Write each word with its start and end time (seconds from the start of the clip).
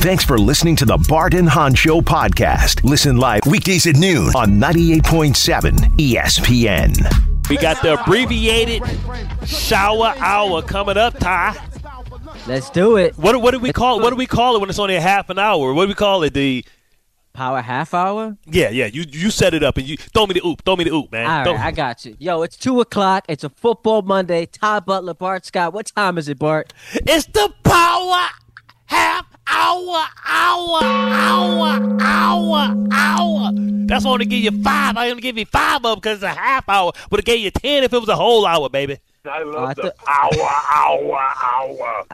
Thanks 0.00 0.24
for 0.24 0.38
listening 0.38 0.76
to 0.76 0.84
the 0.84 0.96
Bart 1.08 1.34
and 1.34 1.48
Hahn 1.48 1.74
Show 1.74 2.00
podcast. 2.00 2.84
Listen 2.84 3.16
live 3.16 3.42
weekdays 3.46 3.86
at 3.86 3.96
noon 3.96 4.28
on 4.36 4.52
98.7 4.52 5.72
ESPN. 5.98 7.48
We 7.50 7.56
got 7.56 7.82
the 7.82 8.00
abbreviated 8.00 8.82
shower 9.46 10.14
hour 10.18 10.62
coming 10.62 10.96
up, 10.96 11.18
Ty. 11.18 11.56
Let's 12.46 12.70
do 12.70 12.96
it. 12.96 13.18
What, 13.18 13.40
what 13.42 13.50
do 13.52 13.58
we 13.58 13.72
call 13.72 13.98
it? 13.98 14.02
What 14.02 14.10
do 14.10 14.16
we 14.16 14.26
call 14.26 14.54
it 14.56 14.60
when 14.60 14.70
it's 14.70 14.78
only 14.78 14.94
a 14.96 15.00
half 15.00 15.30
an 15.30 15.38
hour? 15.38 15.74
What 15.74 15.84
do 15.84 15.88
we 15.88 15.94
call 15.94 16.22
it? 16.22 16.32
The 16.32 16.64
Power 17.34 17.60
half 17.60 17.94
hour? 17.94 18.36
yeah, 18.46 18.68
yeah. 18.70 18.86
You 18.86 19.04
you 19.08 19.30
set 19.30 19.54
it 19.54 19.62
up 19.62 19.76
and 19.76 19.86
you 19.86 19.96
throw 19.96 20.26
me 20.26 20.34
the 20.34 20.44
oop, 20.44 20.64
throw 20.64 20.74
me 20.74 20.82
the 20.84 20.90
oop, 20.92 21.12
man. 21.12 21.26
All 21.30 21.44
Throw- 21.44 21.52
right, 21.54 21.66
I 21.66 21.70
got 21.70 22.04
you. 22.04 22.16
Yo, 22.18 22.42
it's 22.42 22.56
2 22.56 22.80
o'clock. 22.80 23.24
It's 23.28 23.44
a 23.44 23.48
football 23.50 24.02
Monday. 24.02 24.46
Ty 24.46 24.80
Butler, 24.80 25.14
Bart 25.14 25.46
Scott. 25.46 25.72
What 25.72 25.86
time 25.94 26.18
is 26.18 26.28
it, 26.28 26.38
Bart? 26.38 26.72
It's 26.94 27.26
the 27.26 27.52
power 27.62 28.26
half 28.86 29.26
hour, 29.50 30.04
hour, 30.26 30.80
hour, 30.82 31.98
hour, 32.00 32.86
hour. 32.92 33.52
That's 33.86 34.04
why 34.04 34.10
I 34.10 34.14
only 34.14 34.26
give 34.26 34.40
you 34.40 34.62
five. 34.62 34.96
I 34.96 35.10
only 35.10 35.22
give 35.22 35.38
you 35.38 35.46
five 35.46 35.76
of 35.76 35.82
them 35.82 35.94
because 35.96 36.16
it's 36.16 36.24
a 36.24 36.28
half 36.28 36.68
hour. 36.68 36.92
But 37.10 37.20
it 37.20 37.24
gave 37.26 37.40
you 37.40 37.50
ten 37.50 37.84
if 37.84 37.92
it 37.92 37.98
was 37.98 38.08
a 38.08 38.16
whole 38.16 38.46
hour, 38.46 38.68
baby. 38.68 38.98
I 39.24 39.28
Oh, 39.28 39.32
I 39.32 39.42
love 39.42 39.74
the 39.76 39.82
thought- 39.82 39.94
hour, 40.08 40.50
hour, 40.74 41.18
hour. 41.44 42.04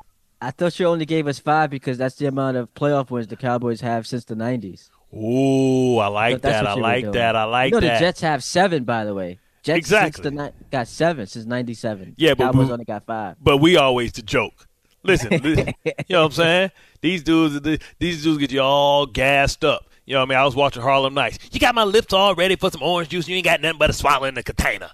I 0.40 0.50
thought 0.50 0.78
you 0.78 0.86
only 0.86 1.06
gave 1.06 1.26
us 1.26 1.38
five 1.38 1.70
because 1.70 1.96
that's 1.98 2.16
the 2.16 2.26
amount 2.26 2.56
of 2.56 2.72
playoff 2.74 3.10
wins 3.10 3.28
the 3.28 3.36
Cowboys 3.36 3.80
have 3.80 4.06
since 4.06 4.24
the 4.24 4.34
90s. 4.34 4.90
Ooh, 5.16 5.98
I 5.98 6.08
like 6.08 6.34
But 6.36 6.42
that. 6.42 6.66
I 6.66 6.74
like 6.74 7.12
that. 7.12 7.34
I 7.36 7.44
like 7.44 7.70
you 7.72 7.80
know 7.80 7.86
that. 7.86 7.98
the 8.00 8.04
Jets 8.06 8.20
have 8.20 8.42
seven, 8.44 8.84
by 8.84 9.04
the 9.04 9.14
way. 9.14 9.38
Jets 9.62 9.78
Exactly. 9.78 10.22
since 10.24 10.36
the 10.36 10.42
ni- 10.44 10.50
got 10.70 10.86
seven 10.88 11.26
since 11.26 11.46
97. 11.46 12.14
Yeah, 12.18 12.34
but 12.34 12.44
Cowboys 12.46 12.66
we- 12.66 12.72
only 12.72 12.84
got 12.84 13.06
five. 13.06 13.36
but 13.40 13.58
we 13.58 13.76
always 13.76 14.12
the 14.12 14.22
joke. 14.22 14.66
Listen, 15.04 15.30
li- 15.42 15.74
you 15.84 15.92
know 16.10 16.22
what 16.22 16.26
I'm 16.26 16.32
saying? 16.32 16.70
These 17.00 17.22
dudes, 17.22 17.78
these 17.98 18.22
dudes 18.22 18.38
get 18.38 18.50
you 18.50 18.60
all 18.60 19.06
gassed 19.06 19.64
up. 19.64 19.88
You 20.06 20.14
know 20.14 20.20
what 20.20 20.26
I 20.26 20.28
mean? 20.30 20.38
I 20.38 20.44
was 20.44 20.56
watching 20.56 20.82
Harlem 20.82 21.14
Nights. 21.14 21.38
You 21.52 21.60
got 21.60 21.74
my 21.74 21.84
lips 21.84 22.12
all 22.12 22.34
ready 22.34 22.56
for 22.56 22.70
some 22.70 22.82
orange 22.82 23.10
juice. 23.10 23.28
You 23.28 23.36
ain't 23.36 23.44
got 23.44 23.60
nothing 23.60 23.78
but 23.78 23.90
a 23.90 23.92
swallow 23.92 24.24
in 24.24 24.34
the 24.34 24.42
container. 24.42 24.90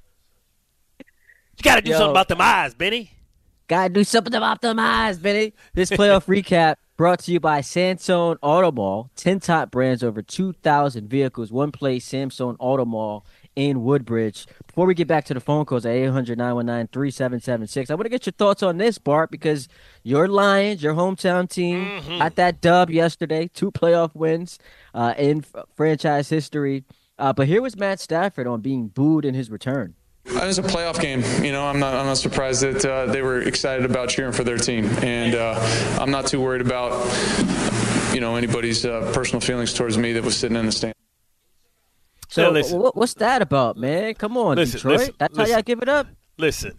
You 0.99 1.63
got 1.63 1.77
to 1.77 1.83
do 1.83 1.91
Yo. 1.91 1.99
something 1.99 2.13
about 2.13 2.29
them 2.29 2.41
eyes, 2.41 2.75
Benny. 2.75 3.13
Gotta 3.71 3.89
do 3.89 4.03
something 4.03 4.35
about 4.35 4.63
them 4.63 4.81
eyes, 4.81 5.19
Benny. 5.21 5.53
This 5.75 5.91
playoff 5.91 6.25
recap 6.43 6.75
brought 6.97 7.21
to 7.21 7.33
you 7.33 7.39
by 7.39 7.61
Sansone 7.61 8.37
Auto 8.43 8.73
Mall. 8.73 9.11
10 9.15 9.39
top 9.39 9.71
brands, 9.71 10.03
over 10.03 10.23
2,000 10.23 11.09
vehicles. 11.09 11.53
One 11.53 11.71
place, 11.71 12.05
Sansone 12.05 12.57
Auto 12.59 12.85
Mall 12.85 13.25
in 13.69 13.83
Woodbridge. 13.85 14.47
Before 14.67 14.87
we 14.87 14.95
get 14.95 15.07
back 15.09 15.25
to 15.27 15.35
the 15.35 15.41
phone 15.41 15.65
calls 15.65 15.85
at 15.85 15.93
800 15.93 16.39
919 16.39 16.89
3776, 16.93 17.91
I 17.91 17.95
want 17.95 18.05
to 18.05 18.09
get 18.09 18.25
your 18.27 18.33
thoughts 18.33 18.63
on 18.63 18.79
this, 18.79 18.99
Bart, 18.99 19.31
because 19.31 19.69
your 20.03 20.29
Lions, 20.29 20.83
your 20.83 20.95
hometown 20.95 21.49
team, 21.49 21.85
Mm-hmm. 21.85 22.19
got 22.19 22.37
that 22.37 22.61
dub 22.61 22.91
yesterday. 22.91 23.49
Two 23.53 23.71
playoff 23.71 24.15
wins 24.15 24.59
uh, 24.95 25.15
in 25.19 25.45
f- 25.55 25.65
franchise 25.75 26.29
history. 26.29 26.85
Uh, 27.19 27.33
but 27.33 27.47
here 27.47 27.61
was 27.61 27.77
Matt 27.77 28.01
Stafford 28.01 28.47
on 28.47 28.61
being 28.61 28.89
booed 28.89 29.25
in 29.25 29.35
his 29.35 29.51
return. 29.51 29.95
It 30.25 30.35
was 30.47 30.59
a 30.59 30.63
playoff 30.63 31.01
game. 31.01 31.23
You 31.45 31.51
know, 31.53 31.67
I'm 31.67 31.79
not. 31.81 31.95
I'm 31.95 32.07
not 32.07 32.19
surprised 32.19 32.63
that 32.63 32.85
uh, 32.85 33.07
they 33.07 33.21
were 33.23 33.41
excited 33.43 33.85
about 33.85 34.09
cheering 34.11 34.33
for 34.33 34.45
their 34.45 34.59
team, 34.59 34.85
and 35.03 35.35
uh, 35.35 35.59
I'm 36.01 36.11
not 36.11 36.27
too 36.27 36.41
worried 36.41 36.61
about, 36.61 36.93
you 38.15 38.21
know, 38.21 38.37
anybody's 38.37 38.85
uh, 38.85 39.11
personal 39.15 39.41
feelings 39.41 39.75
towards 39.75 39.99
me 39.99 40.13
that 40.13 40.23
was 40.23 40.37
sitting 40.37 40.57
in 40.57 40.67
the 40.67 40.73
stand. 40.73 40.95
So, 42.31 42.51
listen. 42.51 42.79
what's 42.79 43.15
that 43.15 43.43
about, 43.43 43.77
man? 43.77 44.15
Come 44.15 44.37
on, 44.37 44.57
Listen, 44.57 44.79
Detroit. 44.79 44.99
listen, 44.99 45.15
That's 45.19 45.37
how 45.37 45.47
y'all 45.47 45.63
give 45.63 45.83
it 45.83 45.89
up. 45.89 46.07
listen, 46.39 46.79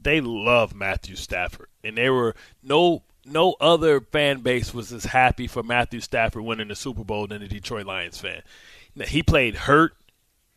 they 0.00 0.20
love 0.20 0.74
Matthew 0.74 1.16
Stafford, 1.16 1.68
and 1.82 1.96
they 1.98 2.08
were 2.10 2.34
no 2.62 3.02
no 3.24 3.56
other 3.60 4.00
fan 4.00 4.40
base 4.40 4.72
was 4.72 4.92
as 4.92 5.04
happy 5.04 5.46
for 5.48 5.62
Matthew 5.62 6.00
Stafford 6.00 6.44
winning 6.44 6.68
the 6.68 6.76
Super 6.76 7.04
Bowl 7.04 7.26
than 7.26 7.40
the 7.42 7.48
Detroit 7.48 7.86
Lions 7.86 8.18
fan. 8.18 8.42
Now, 8.94 9.04
he 9.06 9.22
played 9.22 9.54
hurt, 9.54 9.92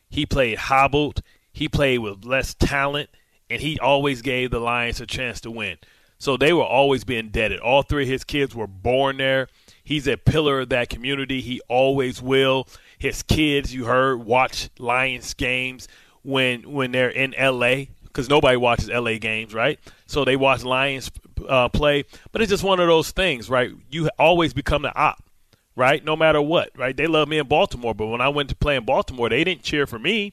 he 0.08 0.24
played 0.24 0.56
hobbled, 0.58 1.20
he 1.52 1.68
played 1.68 1.98
with 1.98 2.24
less 2.24 2.54
talent, 2.54 3.10
and 3.50 3.60
he 3.60 3.78
always 3.78 4.22
gave 4.22 4.50
the 4.52 4.60
Lions 4.60 5.00
a 5.00 5.06
chance 5.06 5.40
to 5.42 5.50
win. 5.50 5.76
So 6.18 6.36
they 6.36 6.52
were 6.52 6.62
always 6.64 7.02
being 7.02 7.26
indebted. 7.26 7.58
All 7.58 7.82
three 7.82 8.04
of 8.04 8.08
his 8.08 8.22
kids 8.22 8.54
were 8.54 8.68
born 8.68 9.16
there. 9.16 9.48
He's 9.82 10.06
a 10.06 10.16
pillar 10.16 10.60
of 10.60 10.68
that 10.68 10.88
community. 10.88 11.40
He 11.40 11.60
always 11.68 12.22
will. 12.22 12.68
His 13.02 13.24
kids, 13.24 13.74
you 13.74 13.84
heard, 13.84 14.24
watch 14.24 14.70
Lions 14.78 15.34
games 15.34 15.88
when 16.22 16.70
when 16.72 16.92
they're 16.92 17.10
in 17.10 17.34
LA 17.36 17.86
because 18.04 18.28
nobody 18.28 18.56
watches 18.56 18.88
LA 18.88 19.18
games, 19.18 19.52
right? 19.52 19.80
So 20.06 20.24
they 20.24 20.36
watch 20.36 20.62
Lions 20.62 21.10
uh, 21.48 21.68
play. 21.68 22.04
But 22.30 22.42
it's 22.42 22.50
just 22.50 22.62
one 22.62 22.78
of 22.78 22.86
those 22.86 23.10
things, 23.10 23.50
right? 23.50 23.72
You 23.90 24.08
always 24.20 24.52
become 24.52 24.82
the 24.82 24.94
op, 24.94 25.20
right? 25.74 26.04
No 26.04 26.14
matter 26.14 26.40
what, 26.40 26.70
right? 26.76 26.96
They 26.96 27.08
love 27.08 27.26
me 27.26 27.38
in 27.38 27.48
Baltimore, 27.48 27.92
but 27.92 28.06
when 28.06 28.20
I 28.20 28.28
went 28.28 28.50
to 28.50 28.54
play 28.54 28.76
in 28.76 28.84
Baltimore, 28.84 29.28
they 29.28 29.42
didn't 29.42 29.64
cheer 29.64 29.84
for 29.84 29.98
me 29.98 30.32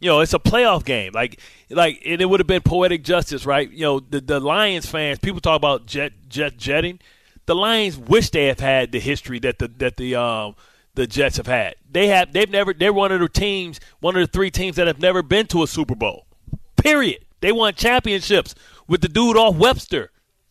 you 0.00 0.08
know, 0.08 0.20
it's 0.20 0.32
a 0.32 0.38
playoff 0.38 0.84
game. 0.84 1.12
Like, 1.12 1.40
like, 1.68 2.02
and 2.06 2.22
it 2.22 2.24
would 2.24 2.40
have 2.40 2.46
been 2.46 2.62
poetic 2.62 3.04
justice, 3.04 3.44
right? 3.44 3.70
You 3.70 3.82
know, 3.82 4.00
the 4.00 4.20
the 4.22 4.40
Lions 4.40 4.86
fans. 4.86 5.18
People 5.18 5.40
talk 5.40 5.56
about 5.56 5.86
jet 5.86 6.12
jet 6.28 6.56
jetting. 6.56 6.98
The 7.44 7.54
Lions 7.54 7.98
wish 7.98 8.30
they 8.30 8.46
have 8.46 8.60
had 8.60 8.92
the 8.92 9.00
history 9.00 9.38
that 9.40 9.58
the 9.58 9.68
that 9.68 9.98
the 9.98 10.14
um 10.16 10.56
the 10.94 11.06
Jets 11.06 11.36
have 11.36 11.46
had. 11.46 11.74
They 11.92 12.08
have. 12.08 12.32
They've 12.32 12.48
never. 12.50 12.72
They're 12.72 12.92
one 12.92 13.12
of 13.12 13.20
the 13.20 13.28
teams, 13.28 13.80
one 14.00 14.16
of 14.16 14.20
the 14.20 14.26
three 14.32 14.50
teams 14.50 14.76
that 14.76 14.86
have 14.86 15.00
never 15.00 15.22
been 15.22 15.46
to 15.48 15.62
a 15.62 15.66
Super 15.66 15.94
Bowl. 15.94 16.26
Period. 16.76 17.24
They 17.40 17.52
won 17.52 17.74
championships 17.74 18.54
with 18.86 19.00
the 19.00 19.08
dude 19.08 19.36
off 19.36 19.56
Webster, 19.56 20.10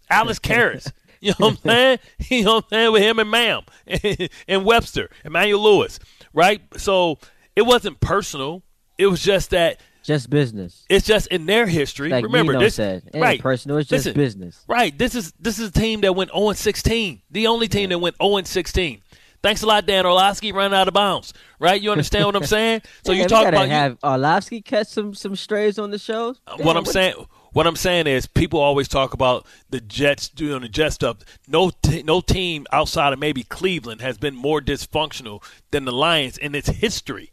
Alex 0.09 0.39
Karras. 0.39 0.91
You 1.22 1.31
know 1.31 1.47
what 1.47 1.51
I'm 1.51 1.57
saying? 1.69 2.00
You 2.29 2.44
know 2.45 2.53
what 2.55 2.63
I'm 2.63 2.69
saying 2.69 2.91
with 2.94 3.01
him 3.01 3.19
and 3.19 3.29
Ma'am 3.29 3.63
and 4.47 4.63
Webster, 4.63 5.09
Emmanuel 5.25 5.61
Lewis, 5.61 6.00
right? 6.33 6.61
So 6.77 7.19
it 7.57 7.63
wasn't 7.63 8.00
personal. 8.00 8.63
It 8.97 9.07
was 9.07 9.21
just 9.21 9.50
that 9.50 9.81
Just 10.01 10.29
business. 10.29 10.85
it's 10.89 11.06
just 11.06 11.27
in 11.27 11.45
their 11.45 11.67
history. 11.67 12.07
Like 12.07 12.23
Remember 12.23 12.53
Nino 12.53 12.63
this, 12.63 12.75
said. 12.75 13.03
Right? 13.13 13.38
personal, 13.41 13.79
it's 13.79 13.89
just 13.89 14.06
Listen, 14.06 14.17
business. 14.17 14.63
Right. 14.66 14.97
This 14.97 15.13
is 15.13 15.33
this 15.38 15.59
is 15.59 15.67
a 15.67 15.71
team 15.73 16.00
that 16.01 16.16
went 16.16 16.31
0 16.31 16.53
16. 16.53 17.21
The 17.31 17.47
only 17.47 17.67
team 17.67 17.89
that 17.89 18.00
went 18.00 18.16
0 18.23 18.41
16. 18.44 19.01
Thanks 19.41 19.63
a 19.63 19.67
lot, 19.67 19.85
Dan 19.85 20.05
Orlovsky, 20.05 20.51
running 20.51 20.77
out 20.77 20.88
of 20.88 20.94
bounds. 20.94 21.33
Right? 21.59 21.81
You 21.81 21.91
understand 21.91 22.25
what 22.25 22.35
I'm 22.35 22.45
saying? 22.45 22.81
So 23.05 23.11
Yeah, 23.11 23.23
you 23.23 23.29
talk 23.29 23.47
about 23.47 23.67
you, 23.67 23.72
have 23.72 23.97
Orlovsky 24.03 24.61
catch 24.61 24.88
some 24.88 25.13
some 25.13 25.35
strays 25.35 25.79
on 25.79 25.91
the 25.91 25.97
show. 25.97 26.35
Uh, 26.45 26.57
what 26.57 26.77
I'm 26.77 26.85
saying. 26.85 27.13
What 27.51 27.66
I'm 27.66 27.75
saying 27.75 28.05
is, 28.05 28.27
people 28.27 28.59
always 28.59 28.88
talk 28.88 29.13
about 29.13 29.45
the 29.72 29.81
Jets 29.81 30.29
doing 30.29 30.61
the 30.61 30.69
Jet 30.69 30.89
stuff. 30.89 31.17
No, 31.47 31.72
t- 31.81 32.03
no 32.03 32.22
team 32.22 32.67
outside 32.72 33.11
of 33.11 33.17
maybe 33.17 33.41
Cleveland 33.41 34.01
has 34.01 34.19
been 34.19 34.35
more 34.35 34.61
dysfunctional 34.61 35.44
than 35.71 35.85
the 35.85 35.91
Lions 35.91 36.38
in 36.38 36.53
its 36.53 36.69
history. 36.69 37.31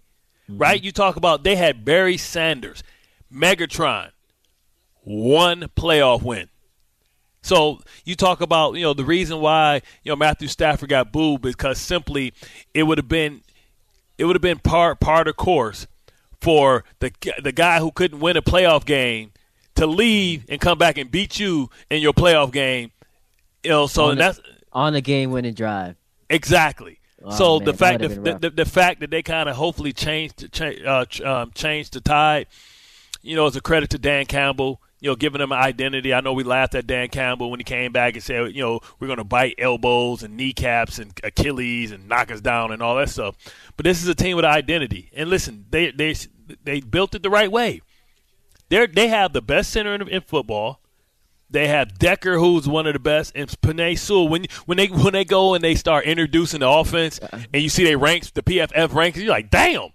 Mm-hmm. 0.48 0.58
Right? 0.58 0.82
You 0.82 0.90
talk 0.90 1.16
about 1.16 1.44
they 1.44 1.56
had 1.56 1.84
Barry 1.84 2.16
Sanders, 2.16 2.82
Megatron, 3.32 4.10
one 5.02 5.68
playoff 5.76 6.22
win. 6.22 6.48
So 7.46 7.80
you 8.04 8.16
talk 8.16 8.40
about 8.40 8.74
you 8.74 8.82
know 8.82 8.92
the 8.92 9.04
reason 9.04 9.40
why 9.40 9.82
you 10.02 10.10
know 10.10 10.16
Matthew 10.16 10.48
Stafford 10.48 10.88
got 10.88 11.12
booed 11.12 11.42
because 11.42 11.78
simply 11.78 12.32
it 12.74 12.82
would 12.82 12.98
have 12.98 13.06
been 13.08 13.40
it 14.18 14.24
would 14.24 14.34
have 14.34 14.42
been 14.42 14.58
part 14.58 14.98
part 14.98 15.28
of 15.28 15.36
course 15.36 15.86
for 16.40 16.82
the 16.98 17.12
the 17.42 17.52
guy 17.52 17.78
who 17.78 17.92
couldn't 17.92 18.18
win 18.18 18.36
a 18.36 18.42
playoff 18.42 18.84
game 18.84 19.30
to 19.76 19.86
leave 19.86 20.44
and 20.48 20.60
come 20.60 20.76
back 20.76 20.98
and 20.98 21.08
beat 21.10 21.38
you 21.38 21.70
in 21.88 22.00
your 22.02 22.12
playoff 22.12 22.50
game. 22.50 22.90
You 23.62 23.70
know, 23.70 23.86
so 23.86 24.06
On 24.06 24.16
the- 24.16 24.22
that's 24.22 24.40
on 24.72 24.92
the 24.92 25.00
game 25.00 25.30
winning 25.30 25.54
drive. 25.54 25.94
exactly. 26.28 26.98
Oh, 27.22 27.30
so 27.30 27.56
man, 27.58 27.64
the 27.66 27.72
fact 27.74 28.00
that 28.02 28.24
the, 28.24 28.38
the, 28.38 28.50
the 28.50 28.64
fact 28.64 29.00
that 29.00 29.10
they 29.10 29.22
kind 29.22 29.48
of 29.48 29.54
hopefully 29.56 29.92
changed 29.92 30.52
cha- 30.52 30.82
uh, 30.84 31.04
um, 31.24 31.52
changed 31.54 31.92
the 31.94 32.00
tide, 32.00 32.46
you 33.22 33.36
know, 33.36 33.46
is 33.46 33.54
a 33.56 33.60
credit 33.60 33.90
to 33.90 33.98
Dan 33.98 34.26
Campbell. 34.26 34.80
You 35.06 35.12
know, 35.12 35.16
giving 35.16 35.38
them 35.38 35.52
an 35.52 35.58
identity. 35.58 36.12
I 36.12 36.20
know 36.20 36.32
we 36.32 36.42
laughed 36.42 36.74
at 36.74 36.88
Dan 36.88 37.06
Campbell 37.06 37.48
when 37.48 37.60
he 37.60 37.64
came 37.64 37.92
back 37.92 38.14
and 38.14 38.22
said, 38.24 38.52
you 38.56 38.60
know, 38.60 38.80
we're 38.98 39.06
going 39.06 39.18
to 39.18 39.24
bite 39.24 39.54
elbows 39.56 40.24
and 40.24 40.36
kneecaps 40.36 40.98
and 40.98 41.12
Achilles 41.22 41.92
and 41.92 42.08
knock 42.08 42.32
us 42.32 42.40
down 42.40 42.72
and 42.72 42.82
all 42.82 42.96
that 42.96 43.08
stuff. 43.08 43.36
But 43.76 43.84
this 43.84 44.02
is 44.02 44.08
a 44.08 44.16
team 44.16 44.34
with 44.34 44.44
an 44.44 44.50
identity. 44.50 45.08
And 45.14 45.30
listen, 45.30 45.66
they 45.70 45.92
they 45.92 46.16
they 46.64 46.80
built 46.80 47.14
it 47.14 47.22
the 47.22 47.30
right 47.30 47.52
way. 47.52 47.82
They 48.68 48.84
they 48.88 49.06
have 49.06 49.32
the 49.32 49.40
best 49.40 49.70
center 49.70 49.94
in, 49.94 50.08
in 50.08 50.22
football. 50.22 50.80
They 51.48 51.68
have 51.68 52.00
Decker, 52.00 52.40
who's 52.40 52.68
one 52.68 52.88
of 52.88 52.92
the 52.92 52.98
best, 52.98 53.30
and 53.36 53.48
Penei 53.48 53.96
Sewell. 53.96 54.26
When 54.26 54.46
when 54.64 54.76
they 54.76 54.88
when 54.88 55.12
they 55.12 55.24
go 55.24 55.54
and 55.54 55.62
they 55.62 55.76
start 55.76 56.04
introducing 56.04 56.58
the 56.58 56.68
offense, 56.68 57.20
and 57.30 57.62
you 57.62 57.68
see 57.68 57.84
they 57.84 57.94
ranks 57.94 58.32
the 58.32 58.42
PFF 58.42 58.92
ranks, 58.92 59.18
you're 59.18 59.30
like, 59.30 59.50
damn, 59.50 59.90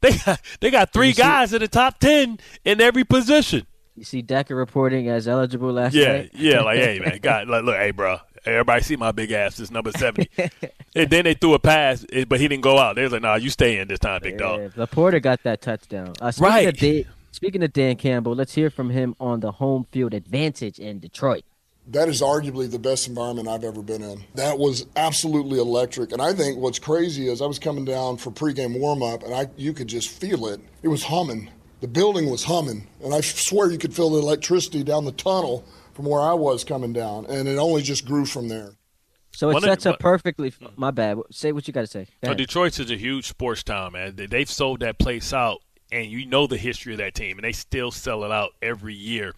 they 0.00 0.16
got 0.16 0.40
they 0.60 0.70
got 0.70 0.90
three 0.94 1.12
guys 1.12 1.52
in 1.52 1.60
the 1.60 1.68
top 1.68 1.98
ten 1.98 2.38
in 2.64 2.80
every 2.80 3.04
position. 3.04 3.66
You 3.96 4.04
see 4.04 4.22
Decker 4.22 4.54
reporting 4.56 5.08
as 5.08 5.28
eligible 5.28 5.72
last 5.72 5.94
Yeah, 5.94 6.12
night. 6.18 6.30
yeah, 6.34 6.60
like 6.62 6.78
hey 6.80 6.98
man, 7.00 7.18
God, 7.22 7.48
like, 7.48 7.62
look, 7.64 7.76
hey 7.76 7.92
bro, 7.92 8.18
everybody 8.44 8.82
see 8.82 8.96
my 8.96 9.12
big 9.12 9.30
ass. 9.30 9.56
This 9.56 9.70
number 9.70 9.92
seventy. 9.92 10.28
and 10.96 11.08
then 11.10 11.24
they 11.24 11.34
threw 11.34 11.54
a 11.54 11.58
pass, 11.60 12.04
but 12.28 12.40
he 12.40 12.48
didn't 12.48 12.62
go 12.64 12.78
out. 12.78 12.96
They 12.96 13.02
was 13.04 13.12
like, 13.12 13.22
nah, 13.22 13.36
you 13.36 13.50
stay 13.50 13.78
in 13.78 13.86
this 13.88 14.00
time, 14.00 14.20
big 14.22 14.38
dog. 14.38 14.60
Yeah, 14.60 14.68
LaPorta 14.86 15.22
got 15.22 15.42
that 15.44 15.60
touchdown. 15.60 16.14
Uh, 16.20 16.30
speaking 16.32 16.50
Right. 16.52 16.68
Of 16.68 16.76
Dan, 16.76 17.04
speaking 17.30 17.62
of 17.62 17.72
Dan 17.72 17.96
Campbell, 17.96 18.34
let's 18.34 18.54
hear 18.54 18.68
from 18.70 18.90
him 18.90 19.14
on 19.20 19.40
the 19.40 19.52
home 19.52 19.86
field 19.92 20.12
advantage 20.12 20.78
in 20.80 20.98
Detroit. 20.98 21.44
that 21.86 22.08
is 22.08 22.20
arguably 22.20 22.68
the 22.68 22.78
best 22.80 23.06
environment 23.06 23.46
I've 23.46 23.62
ever 23.62 23.82
been 23.82 24.02
in. 24.02 24.24
That 24.34 24.58
was 24.58 24.86
absolutely 24.96 25.58
electric. 25.60 26.10
And 26.12 26.20
I 26.20 26.32
think 26.32 26.58
what's 26.58 26.78
crazy 26.80 27.28
is 27.28 27.40
I 27.42 27.46
was 27.46 27.58
coming 27.60 27.84
down 27.84 28.16
for 28.16 28.30
pregame 28.32 28.80
warm 28.80 29.02
up 29.04 29.22
and 29.22 29.32
I 29.34 29.48
you 29.56 29.72
could 29.72 29.86
just 29.86 30.08
feel 30.08 30.46
it. 30.46 30.60
It 30.82 30.88
was 30.88 31.04
humming. 31.04 31.50
The 31.84 31.88
building 31.88 32.30
was 32.30 32.44
humming. 32.44 32.86
And 33.04 33.12
I 33.12 33.20
swear 33.20 33.70
you 33.70 33.76
could 33.76 33.92
feel 33.92 34.08
the 34.08 34.18
electricity 34.18 34.82
down 34.82 35.04
the 35.04 35.12
tunnel 35.12 35.66
from 35.92 36.06
where 36.06 36.22
I 36.22 36.32
was 36.32 36.64
coming 36.64 36.94
down. 36.94 37.26
And 37.26 37.46
it 37.46 37.58
only 37.58 37.82
just 37.82 38.06
grew 38.06 38.24
from 38.24 38.48
there. 38.48 38.70
So 39.32 39.50
it 39.50 39.62
sets 39.62 39.84
up 39.84 39.98
perfectly. 39.98 40.54
My 40.76 40.90
bad. 40.92 41.18
Say 41.30 41.52
what 41.52 41.68
you 41.68 41.74
got 41.74 41.82
to 41.82 41.86
say. 41.86 42.06
Well, 42.22 42.34
Detroit's 42.34 42.80
is 42.80 42.90
a 42.90 42.96
huge 42.96 43.26
sports 43.26 43.62
town, 43.62 43.92
man. 43.92 44.14
They've 44.16 44.48
sold 44.48 44.80
that 44.80 44.98
place 44.98 45.34
out, 45.34 45.58
and 45.92 46.06
you 46.06 46.24
know 46.24 46.46
the 46.46 46.56
history 46.56 46.94
of 46.94 46.98
that 47.00 47.14
team, 47.14 47.36
and 47.36 47.44
they 47.44 47.52
still 47.52 47.90
sell 47.90 48.24
it 48.24 48.30
out 48.30 48.52
every 48.62 48.94
year. 48.94 49.34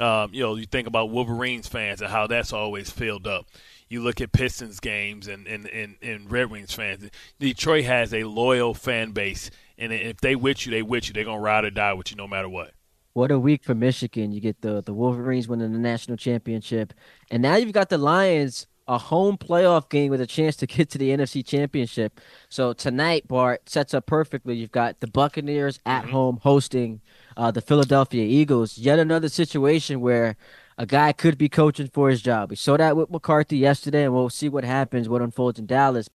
Um, 0.00 0.32
you 0.32 0.40
know, 0.40 0.54
you 0.54 0.64
think 0.64 0.88
about 0.88 1.10
Wolverines 1.10 1.68
fans 1.68 2.00
and 2.00 2.10
how 2.10 2.26
that's 2.26 2.54
always 2.54 2.88
filled 2.88 3.26
up. 3.26 3.46
You 3.90 4.02
look 4.02 4.20
at 4.22 4.32
Pistons 4.32 4.80
games 4.80 5.28
and, 5.28 5.46
and, 5.46 5.66
and, 5.66 5.96
and 6.00 6.30
Red 6.30 6.50
Wings 6.50 6.72
fans. 6.72 7.10
Detroit 7.38 7.84
has 7.84 8.14
a 8.14 8.24
loyal 8.24 8.72
fan 8.72 9.10
base, 9.10 9.50
and 9.80 9.92
if 9.92 10.20
they 10.20 10.36
with 10.36 10.66
you, 10.66 10.70
they 10.70 10.82
with 10.82 11.08
you. 11.08 11.14
They're 11.14 11.24
gonna 11.24 11.40
ride 11.40 11.64
or 11.64 11.70
die 11.70 11.92
with 11.94 12.10
you 12.10 12.16
no 12.16 12.28
matter 12.28 12.48
what. 12.48 12.72
What 13.12 13.30
a 13.30 13.38
week 13.38 13.64
for 13.64 13.74
Michigan! 13.74 14.32
You 14.32 14.40
get 14.40 14.60
the 14.60 14.82
the 14.82 14.94
Wolverines 14.94 15.48
winning 15.48 15.72
the 15.72 15.78
national 15.78 16.16
championship, 16.16 16.94
and 17.30 17.42
now 17.42 17.56
you've 17.56 17.72
got 17.72 17.88
the 17.88 17.98
Lions 17.98 18.66
a 18.90 18.98
home 18.98 19.38
playoff 19.38 19.88
game 19.88 20.10
with 20.10 20.20
a 20.20 20.26
chance 20.26 20.56
to 20.56 20.66
get 20.66 20.90
to 20.90 20.98
the 20.98 21.10
NFC 21.10 21.46
Championship. 21.46 22.20
So 22.48 22.72
tonight, 22.72 23.28
Bart 23.28 23.68
sets 23.68 23.94
up 23.94 24.06
perfectly. 24.06 24.56
You've 24.56 24.72
got 24.72 24.98
the 24.98 25.06
Buccaneers 25.06 25.78
at 25.86 26.02
mm-hmm. 26.02 26.10
home 26.10 26.38
hosting 26.42 27.00
uh, 27.36 27.52
the 27.52 27.60
Philadelphia 27.60 28.24
Eagles. 28.24 28.78
Yet 28.78 28.98
another 28.98 29.28
situation 29.28 30.00
where 30.00 30.36
a 30.76 30.86
guy 30.86 31.12
could 31.12 31.38
be 31.38 31.48
coaching 31.48 31.86
for 31.86 32.10
his 32.10 32.20
job. 32.20 32.50
We 32.50 32.56
saw 32.56 32.76
that 32.78 32.96
with 32.96 33.10
McCarthy 33.10 33.58
yesterday, 33.58 34.04
and 34.04 34.12
we'll 34.12 34.28
see 34.28 34.48
what 34.48 34.64
happens, 34.64 35.08
what 35.08 35.22
unfolds 35.22 35.60
in 35.60 35.66
Dallas. 35.66 36.08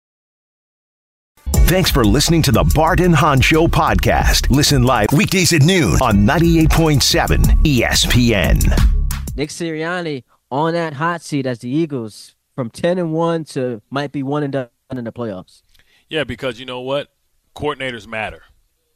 Thanks 1.65 1.89
for 1.89 2.03
listening 2.03 2.41
to 2.43 2.51
the 2.51 2.63
Bart 2.75 2.99
and 2.99 3.15
Hahn 3.15 3.41
Show 3.41 3.67
podcast. 3.67 4.49
Listen 4.51 4.83
live 4.83 5.07
weekdays 5.11 5.53
at 5.53 5.63
noon 5.63 5.93
on 6.01 6.17
98.7 6.17 7.39
ESPN. 7.63 9.35
Nick 9.35 9.49
Sirianni 9.49 10.23
on 10.51 10.73
that 10.73 10.93
hot 10.93 11.21
seat 11.21 11.47
as 11.47 11.59
the 11.59 11.69
Eagles 11.69 12.35
from 12.53 12.69
ten 12.69 12.99
and 12.99 13.11
one 13.11 13.43
to 13.45 13.81
might 13.89 14.11
be 14.11 14.21
one 14.21 14.43
and 14.43 14.53
done 14.53 14.67
in 14.91 15.05
the 15.05 15.11
playoffs. 15.11 15.63
Yeah, 16.09 16.25
because 16.25 16.59
you 16.59 16.65
know 16.67 16.81
what, 16.81 17.11
coordinators 17.55 18.05
matter. 18.05 18.43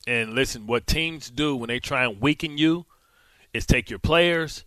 And 0.05 0.33
listen, 0.33 0.67
what 0.67 0.85
teams 0.85 1.31
do 1.31 1.55
when 1.55 1.69
they 1.69 1.79
try 1.79 2.03
and 2.05 2.21
weaken 2.21 2.59
you 2.59 2.85
is 3.53 3.65
take 3.65 3.89
your 3.89 3.99
players 3.99 4.65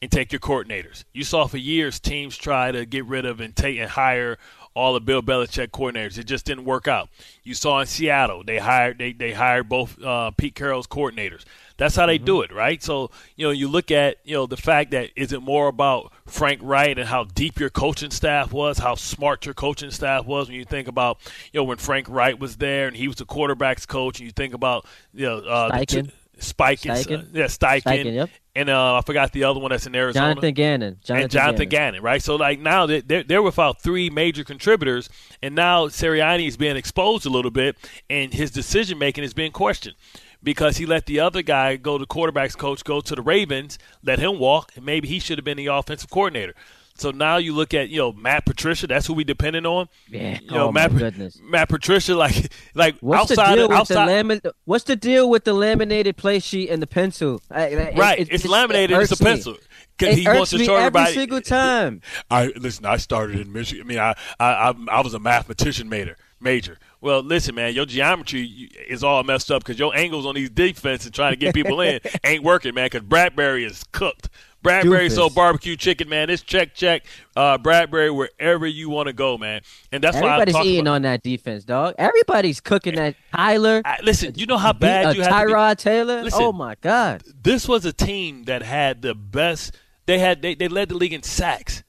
and 0.00 0.10
take 0.10 0.32
your 0.32 0.40
coordinators. 0.40 1.04
You 1.12 1.22
saw 1.22 1.46
for 1.46 1.58
years 1.58 2.00
teams 2.00 2.36
try 2.36 2.72
to 2.72 2.84
get 2.84 3.04
rid 3.06 3.24
of 3.24 3.40
and 3.40 3.54
take 3.54 3.78
and 3.78 3.88
hire 3.88 4.36
all 4.74 4.94
the 4.94 5.00
Bill 5.00 5.22
Belichick 5.22 5.68
coordinators. 5.68 6.18
It 6.18 6.24
just 6.24 6.44
didn't 6.44 6.64
work 6.64 6.88
out. 6.88 7.08
You 7.42 7.54
saw 7.54 7.80
in 7.80 7.86
Seattle 7.86 8.42
they 8.44 8.58
hired 8.58 8.98
they, 8.98 9.12
they 9.12 9.32
hired 9.32 9.68
both 9.68 10.02
uh, 10.02 10.30
Pete 10.32 10.54
Carroll's 10.54 10.86
coordinators. 10.86 11.44
That's 11.76 11.96
how 11.96 12.06
they 12.06 12.16
mm-hmm. 12.16 12.26
do 12.26 12.42
it, 12.42 12.52
right? 12.52 12.82
So 12.82 13.10
you 13.36 13.46
know 13.46 13.50
you 13.50 13.68
look 13.68 13.90
at 13.90 14.18
you 14.24 14.34
know 14.34 14.46
the 14.46 14.56
fact 14.56 14.92
that 14.92 15.10
is 15.16 15.32
it 15.32 15.42
more 15.42 15.68
about 15.68 16.12
Frank 16.26 16.60
Reich 16.62 16.96
and 16.96 17.08
how 17.08 17.24
deep 17.24 17.58
your 17.58 17.70
coaching 17.70 18.10
staff 18.10 18.52
was, 18.52 18.78
how 18.78 18.94
smart 18.94 19.44
your 19.46 19.54
coaching 19.54 19.90
staff 19.90 20.26
was 20.26 20.48
when 20.48 20.56
you 20.56 20.64
think 20.64 20.88
about 20.88 21.18
you 21.52 21.60
know 21.60 21.64
when 21.64 21.78
Frank 21.78 22.08
Reich 22.08 22.40
was 22.40 22.56
there 22.56 22.86
and 22.86 22.96
he 22.96 23.08
was 23.08 23.16
the 23.16 23.26
quarterbacks 23.26 23.86
coach, 23.86 24.20
and 24.20 24.26
you 24.26 24.32
think 24.32 24.54
about 24.54 24.86
you 25.12 25.26
know 25.26 25.38
uh, 25.38 25.70
Steichen. 25.72 26.06
The, 26.06 26.12
Spike, 26.38 26.80
Steichen. 26.80 27.22
Uh, 27.22 27.24
yeah, 27.32 27.44
Steichen, 27.44 27.82
Steichen 27.82 28.14
yep. 28.14 28.30
and 28.54 28.68
uh, 28.68 28.96
I 28.96 29.02
forgot 29.02 29.32
the 29.32 29.44
other 29.44 29.60
one 29.60 29.70
that's 29.70 29.86
in 29.86 29.94
Arizona. 29.94 30.34
Jonathan 30.34 30.54
Gannon, 30.54 30.98
Jonathan 31.02 31.22
and 31.22 31.30
Jonathan 31.30 31.68
Gannon. 31.68 31.92
Gannon, 31.94 32.02
right? 32.02 32.22
So 32.22 32.36
like 32.36 32.58
now 32.58 32.86
they're, 32.86 33.22
they're 33.22 33.42
without 33.42 33.80
three 33.80 34.10
major 34.10 34.44
contributors, 34.44 35.08
and 35.42 35.54
now 35.54 35.86
Sirianni 35.88 36.48
is 36.48 36.56
being 36.56 36.76
exposed 36.76 37.26
a 37.26 37.30
little 37.30 37.50
bit, 37.50 37.76
and 38.10 38.32
his 38.32 38.50
decision 38.50 38.98
making 38.98 39.24
is 39.24 39.34
being 39.34 39.52
questioned 39.52 39.96
because 40.42 40.76
he 40.78 40.86
let 40.86 41.06
the 41.06 41.20
other 41.20 41.42
guy 41.42 41.76
go, 41.76 41.98
to 41.98 42.06
quarterbacks 42.06 42.56
coach, 42.56 42.82
go 42.82 43.00
to 43.00 43.14
the 43.14 43.22
Ravens, 43.22 43.78
let 44.02 44.18
him 44.18 44.38
walk, 44.38 44.72
and 44.74 44.84
maybe 44.84 45.08
he 45.08 45.18
should 45.18 45.38
have 45.38 45.44
been 45.44 45.56
the 45.56 45.66
offensive 45.66 46.10
coordinator. 46.10 46.54
So 46.94 47.10
now 47.10 47.38
you 47.38 47.54
look 47.54 47.74
at 47.74 47.88
you 47.88 47.98
know 47.98 48.12
Matt 48.12 48.46
Patricia. 48.46 48.86
That's 48.86 49.06
who 49.06 49.14
we 49.14 49.24
depending 49.24 49.66
on. 49.66 49.88
Yeah. 50.08 50.38
You 50.40 50.50
know, 50.50 50.68
oh 50.68 50.72
Matt, 50.72 50.92
my 50.92 50.98
goodness. 50.98 51.40
Matt 51.42 51.68
Patricia, 51.68 52.14
like 52.14 52.52
like 52.74 52.96
what's 53.00 53.32
outside 53.32 53.52
the 53.52 53.56
deal 53.56 53.64
of, 53.64 53.70
with 53.70 53.78
outside. 53.78 54.06
the 54.06 54.12
lamin- 54.12 54.40
What's 54.64 54.84
the 54.84 54.96
deal 54.96 55.28
with 55.28 55.44
the 55.44 55.52
laminated 55.52 56.16
play 56.16 56.38
sheet 56.38 56.70
and 56.70 56.82
the 56.82 56.86
pencil? 56.86 57.42
It, 57.50 57.96
right. 57.96 58.20
It, 58.20 58.28
it's, 58.30 58.46
laminated. 58.46 58.96
It 58.96 59.02
it's 59.02 59.12
a 59.12 59.22
pencil. 59.22 59.56
It 60.00 60.18
he 60.18 60.26
wants 60.26 60.50
to 60.50 60.58
show 60.58 60.74
every 60.74 60.86
everybody. 60.86 61.14
single 61.14 61.40
time. 61.40 62.00
I 62.30 62.46
listen. 62.56 62.86
I 62.86 62.96
started 62.96 63.40
in 63.40 63.52
Michigan. 63.52 63.84
I 63.84 63.88
mean, 63.88 63.98
I 63.98 64.14
I 64.38 64.70
I, 64.70 64.74
I 64.90 65.00
was 65.00 65.14
a 65.14 65.18
mathematician 65.18 65.88
major. 65.88 66.16
Major. 66.40 66.78
Well, 67.00 67.22
listen, 67.22 67.54
man, 67.54 67.72
your 67.72 67.86
geometry 67.86 68.44
is 68.88 69.04
all 69.04 69.22
messed 69.22 69.50
up 69.52 69.62
because 69.62 69.78
your 69.78 69.94
angles 69.94 70.26
on 70.26 70.34
these 70.34 70.50
defenses 70.50 71.12
trying 71.12 71.32
to 71.32 71.36
get 71.36 71.54
people 71.54 71.80
in 71.80 72.00
ain't 72.24 72.42
working, 72.42 72.74
man. 72.74 72.86
Because 72.86 73.02
Bradberry 73.02 73.64
is 73.64 73.84
cooked. 73.92 74.28
Bradberry 74.62 75.10
so 75.10 75.28
barbecue 75.28 75.76
chicken, 75.76 76.08
man. 76.08 76.30
It's 76.30 76.42
check 76.42 76.74
check. 76.74 77.04
Uh, 77.34 77.58
Bradberry 77.58 78.14
wherever 78.14 78.66
you 78.66 78.88
want 78.88 79.08
to 79.08 79.12
go, 79.12 79.36
man. 79.36 79.62
And 79.90 80.02
that's 80.02 80.16
everybody's 80.16 80.54
why 80.54 80.60
I'm 80.60 80.66
eating 80.66 80.80
about. 80.82 80.94
on 80.94 81.02
that 81.02 81.22
defense, 81.22 81.64
dog. 81.64 81.94
Everybody's 81.98 82.60
cooking 82.60 82.94
that 82.94 83.16
Tyler. 83.34 83.82
I, 83.84 83.98
listen, 84.02 84.34
you 84.36 84.46
know 84.46 84.58
how 84.58 84.72
bad 84.72 85.06
uh, 85.06 85.10
you 85.10 85.22
had 85.22 85.32
Tyrod 85.32 85.70
to 85.70 85.76
be? 85.76 85.82
Taylor. 85.82 86.22
Listen, 86.22 86.42
oh 86.42 86.52
my 86.52 86.76
God, 86.80 87.24
this 87.42 87.66
was 87.66 87.84
a 87.84 87.92
team 87.92 88.44
that 88.44 88.62
had 88.62 89.02
the 89.02 89.14
best. 89.14 89.76
They 90.06 90.18
had 90.18 90.42
they, 90.42 90.54
they 90.54 90.68
led 90.68 90.90
the 90.90 90.96
league 90.96 91.12
in 91.12 91.22
sacks. 91.22 91.82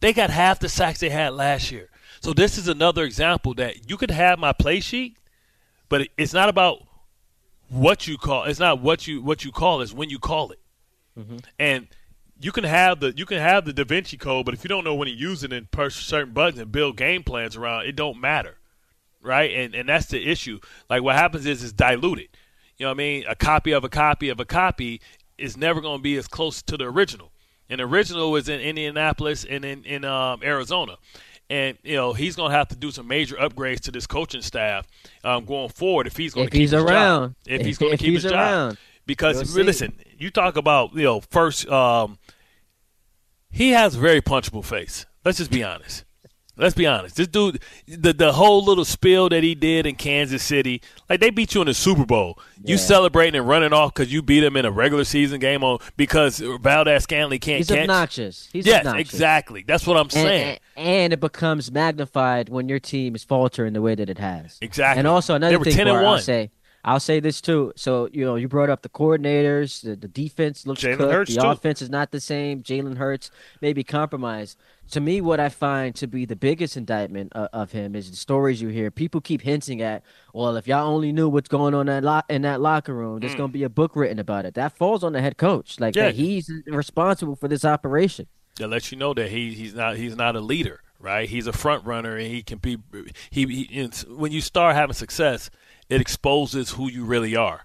They 0.00 0.12
got 0.12 0.30
half 0.30 0.60
the 0.60 0.68
sacks 0.68 1.00
they 1.00 1.10
had 1.10 1.32
last 1.32 1.72
year. 1.72 1.88
So 2.20 2.32
this 2.32 2.58
is 2.58 2.68
another 2.68 3.04
example 3.04 3.54
that 3.54 3.88
you 3.88 3.96
could 3.96 4.10
have 4.10 4.38
my 4.38 4.52
play 4.52 4.80
sheet, 4.80 5.16
but 5.88 6.08
it's 6.18 6.34
not 6.34 6.48
about 6.48 6.82
what 7.68 8.06
you 8.06 8.18
call. 8.18 8.44
It's 8.44 8.60
not 8.60 8.80
what 8.80 9.06
you 9.06 9.22
what 9.22 9.44
you 9.44 9.52
call. 9.52 9.80
It's 9.80 9.92
when 9.92 10.10
you 10.10 10.18
call 10.18 10.50
it. 10.50 10.58
Mm-hmm. 11.18 11.36
And 11.58 11.88
you 12.40 12.52
can 12.52 12.64
have 12.64 13.00
the 13.00 13.12
you 13.16 13.26
can 13.26 13.38
have 13.38 13.64
the 13.64 13.72
Da 13.72 13.84
Vinci 13.84 14.16
Code, 14.16 14.44
but 14.44 14.54
if 14.54 14.62
you 14.64 14.68
don't 14.68 14.84
know 14.84 14.94
when 14.94 15.08
to 15.08 15.14
use 15.14 15.42
it 15.42 15.52
and 15.52 15.70
push 15.70 16.04
certain 16.04 16.32
buttons 16.34 16.60
and 16.60 16.70
build 16.70 16.96
game 16.96 17.22
plans 17.22 17.56
around, 17.56 17.86
it 17.86 17.96
don't 17.96 18.20
matter, 18.20 18.58
right? 19.22 19.50
And 19.52 19.74
and 19.74 19.88
that's 19.88 20.06
the 20.06 20.28
issue. 20.28 20.60
Like 20.90 21.02
what 21.02 21.16
happens 21.16 21.46
is 21.46 21.62
it's 21.62 21.72
diluted. 21.72 22.28
You 22.76 22.84
know 22.84 22.90
what 22.90 22.96
I 22.96 22.98
mean? 22.98 23.24
A 23.26 23.34
copy 23.34 23.72
of 23.72 23.84
a 23.84 23.88
copy 23.88 24.28
of 24.28 24.38
a 24.38 24.44
copy 24.44 25.00
is 25.38 25.56
never 25.56 25.80
going 25.80 25.98
to 25.98 26.02
be 26.02 26.16
as 26.16 26.28
close 26.28 26.62
to 26.62 26.76
the 26.76 26.84
original. 26.84 27.32
And 27.68 27.80
the 27.80 27.84
original 27.84 28.30
was 28.30 28.48
in 28.48 28.60
Indianapolis 28.60 29.44
and 29.44 29.64
in 29.64 29.84
in 29.84 30.04
um, 30.04 30.40
Arizona. 30.42 30.96
And 31.48 31.78
you 31.82 31.94
know 31.94 32.12
he's 32.12 32.36
going 32.36 32.50
to 32.50 32.56
have 32.56 32.68
to 32.68 32.76
do 32.76 32.90
some 32.90 33.06
major 33.08 33.36
upgrades 33.36 33.80
to 33.82 33.92
this 33.92 34.06
coaching 34.06 34.42
staff 34.42 34.86
um, 35.24 35.44
going 35.44 35.68
forward 35.70 36.06
if 36.06 36.16
he's 36.16 36.34
going 36.34 36.46
to 36.48 36.50
keep 36.50 36.60
he's 36.60 36.72
his 36.72 36.82
around. 36.82 37.30
job. 37.30 37.34
If, 37.46 37.60
if 37.60 37.66
he's 37.66 37.78
going 37.78 37.92
to 37.92 37.98
keep 37.98 38.14
his 38.14 38.26
around. 38.26 38.72
job, 38.72 38.78
because 39.06 39.56
listen, 39.56 39.98
you 40.18 40.30
talk 40.30 40.56
about 40.56 40.94
you 40.94 41.04
know 41.04 41.20
first. 41.20 41.68
Um, 41.68 42.18
he 43.50 43.70
has 43.70 43.94
a 43.94 43.98
very 43.98 44.20
punchable 44.20 44.64
face. 44.64 45.06
Let's 45.24 45.38
just 45.38 45.50
be 45.50 45.64
honest. 45.64 46.04
Let's 46.58 46.74
be 46.74 46.86
honest. 46.86 47.16
This 47.16 47.28
dude, 47.28 47.60
the 47.86 48.14
the 48.14 48.32
whole 48.32 48.64
little 48.64 48.86
spill 48.86 49.28
that 49.28 49.42
he 49.42 49.54
did 49.54 49.84
in 49.84 49.94
Kansas 49.94 50.42
City, 50.42 50.80
like 51.08 51.20
they 51.20 51.28
beat 51.28 51.54
you 51.54 51.60
in 51.60 51.66
the 51.66 51.74
Super 51.74 52.06
Bowl. 52.06 52.38
Yeah. 52.62 52.72
You 52.72 52.78
celebrating 52.78 53.38
and 53.38 53.46
running 53.46 53.74
off 53.74 53.92
because 53.92 54.10
you 54.10 54.22
beat 54.22 54.42
him 54.42 54.56
in 54.56 54.64
a 54.64 54.70
regular 54.70 55.04
season 55.04 55.38
game 55.38 55.62
on 55.62 55.80
because 55.98 56.38
Valdes-Scantling 56.38 57.40
can't. 57.40 57.58
He's 57.58 57.68
catch. 57.68 57.80
obnoxious. 57.80 58.48
He's 58.50 58.64
yes, 58.64 58.86
obnoxious. 58.86 59.12
exactly. 59.12 59.64
That's 59.66 59.86
what 59.86 59.98
I'm 59.98 60.08
saying. 60.08 60.58
And, 60.76 60.86
and, 60.86 61.12
it 61.12 61.20
becomes 61.20 61.70
magnified 61.70 62.48
when 62.48 62.70
your 62.70 62.78
team 62.78 63.14
is 63.14 63.22
faltering 63.22 63.74
the 63.74 63.82
way 63.82 63.94
that 63.94 64.08
it 64.08 64.18
has. 64.18 64.56
Exactly. 64.62 65.00
And 65.00 65.06
also 65.06 65.34
another 65.34 65.52
they 65.52 65.56
were 65.58 65.64
thing, 65.64 65.74
10 65.74 65.88
and 65.88 65.94
Bart, 65.94 66.04
1. 66.04 66.14
I'll 66.14 66.20
say 66.20 66.50
I'll 66.86 67.00
say 67.00 67.18
this 67.18 67.40
too. 67.40 67.72
So 67.74 68.08
you 68.12 68.24
know, 68.24 68.36
you 68.36 68.46
brought 68.46 68.70
up 68.70 68.82
the 68.82 68.88
coordinators. 68.88 69.82
The, 69.82 69.96
the 69.96 70.06
defense 70.06 70.66
looks 70.66 70.82
Jalen 70.82 70.98
cooked. 70.98 71.30
The 71.30 71.40
too. 71.40 71.46
offense 71.48 71.82
is 71.82 71.90
not 71.90 72.12
the 72.12 72.20
same. 72.20 72.62
Jalen 72.62 72.96
Hurts 72.96 73.32
maybe 73.60 73.82
compromised. 73.82 74.56
To 74.92 75.00
me, 75.00 75.20
what 75.20 75.40
I 75.40 75.48
find 75.48 75.96
to 75.96 76.06
be 76.06 76.26
the 76.26 76.36
biggest 76.36 76.76
indictment 76.76 77.32
of, 77.32 77.48
of 77.52 77.72
him 77.72 77.96
is 77.96 78.08
the 78.08 78.16
stories 78.16 78.62
you 78.62 78.68
hear. 78.68 78.92
People 78.92 79.20
keep 79.20 79.42
hinting 79.42 79.82
at, 79.82 80.04
well, 80.32 80.54
if 80.56 80.68
y'all 80.68 80.86
only 80.86 81.10
knew 81.10 81.28
what's 81.28 81.48
going 81.48 81.74
on 81.74 81.88
in 81.88 82.04
that, 82.04 82.04
lo- 82.04 82.34
in 82.34 82.42
that 82.42 82.60
locker 82.60 82.94
room, 82.94 83.18
there's 83.18 83.34
mm. 83.34 83.38
going 83.38 83.50
to 83.50 83.52
be 83.52 83.64
a 83.64 83.68
book 83.68 83.96
written 83.96 84.20
about 84.20 84.44
it. 84.46 84.54
That 84.54 84.76
falls 84.76 85.02
on 85.02 85.12
the 85.12 85.20
head 85.20 85.38
coach. 85.38 85.80
Like 85.80 85.96
yeah. 85.96 86.10
he's 86.10 86.48
responsible 86.68 87.34
for 87.34 87.48
this 87.48 87.64
operation. 87.64 88.28
That 88.58 88.68
lets 88.68 88.92
you 88.92 88.96
know 88.96 89.12
that 89.14 89.28
he 89.28 89.52
he's 89.54 89.74
not 89.74 89.96
he's 89.96 90.16
not 90.16 90.36
a 90.36 90.40
leader, 90.40 90.80
right? 91.00 91.28
He's 91.28 91.46
a 91.46 91.52
front 91.52 91.84
runner, 91.84 92.16
and 92.16 92.26
he 92.26 92.42
can 92.42 92.58
be. 92.58 92.78
He, 93.30 93.46
he 93.46 93.90
when 94.08 94.32
you 94.32 94.40
start 94.40 94.74
having 94.76 94.94
success 94.94 95.50
it 95.88 96.00
exposes 96.00 96.70
who 96.70 96.90
you 96.90 97.04
really 97.04 97.36
are. 97.36 97.64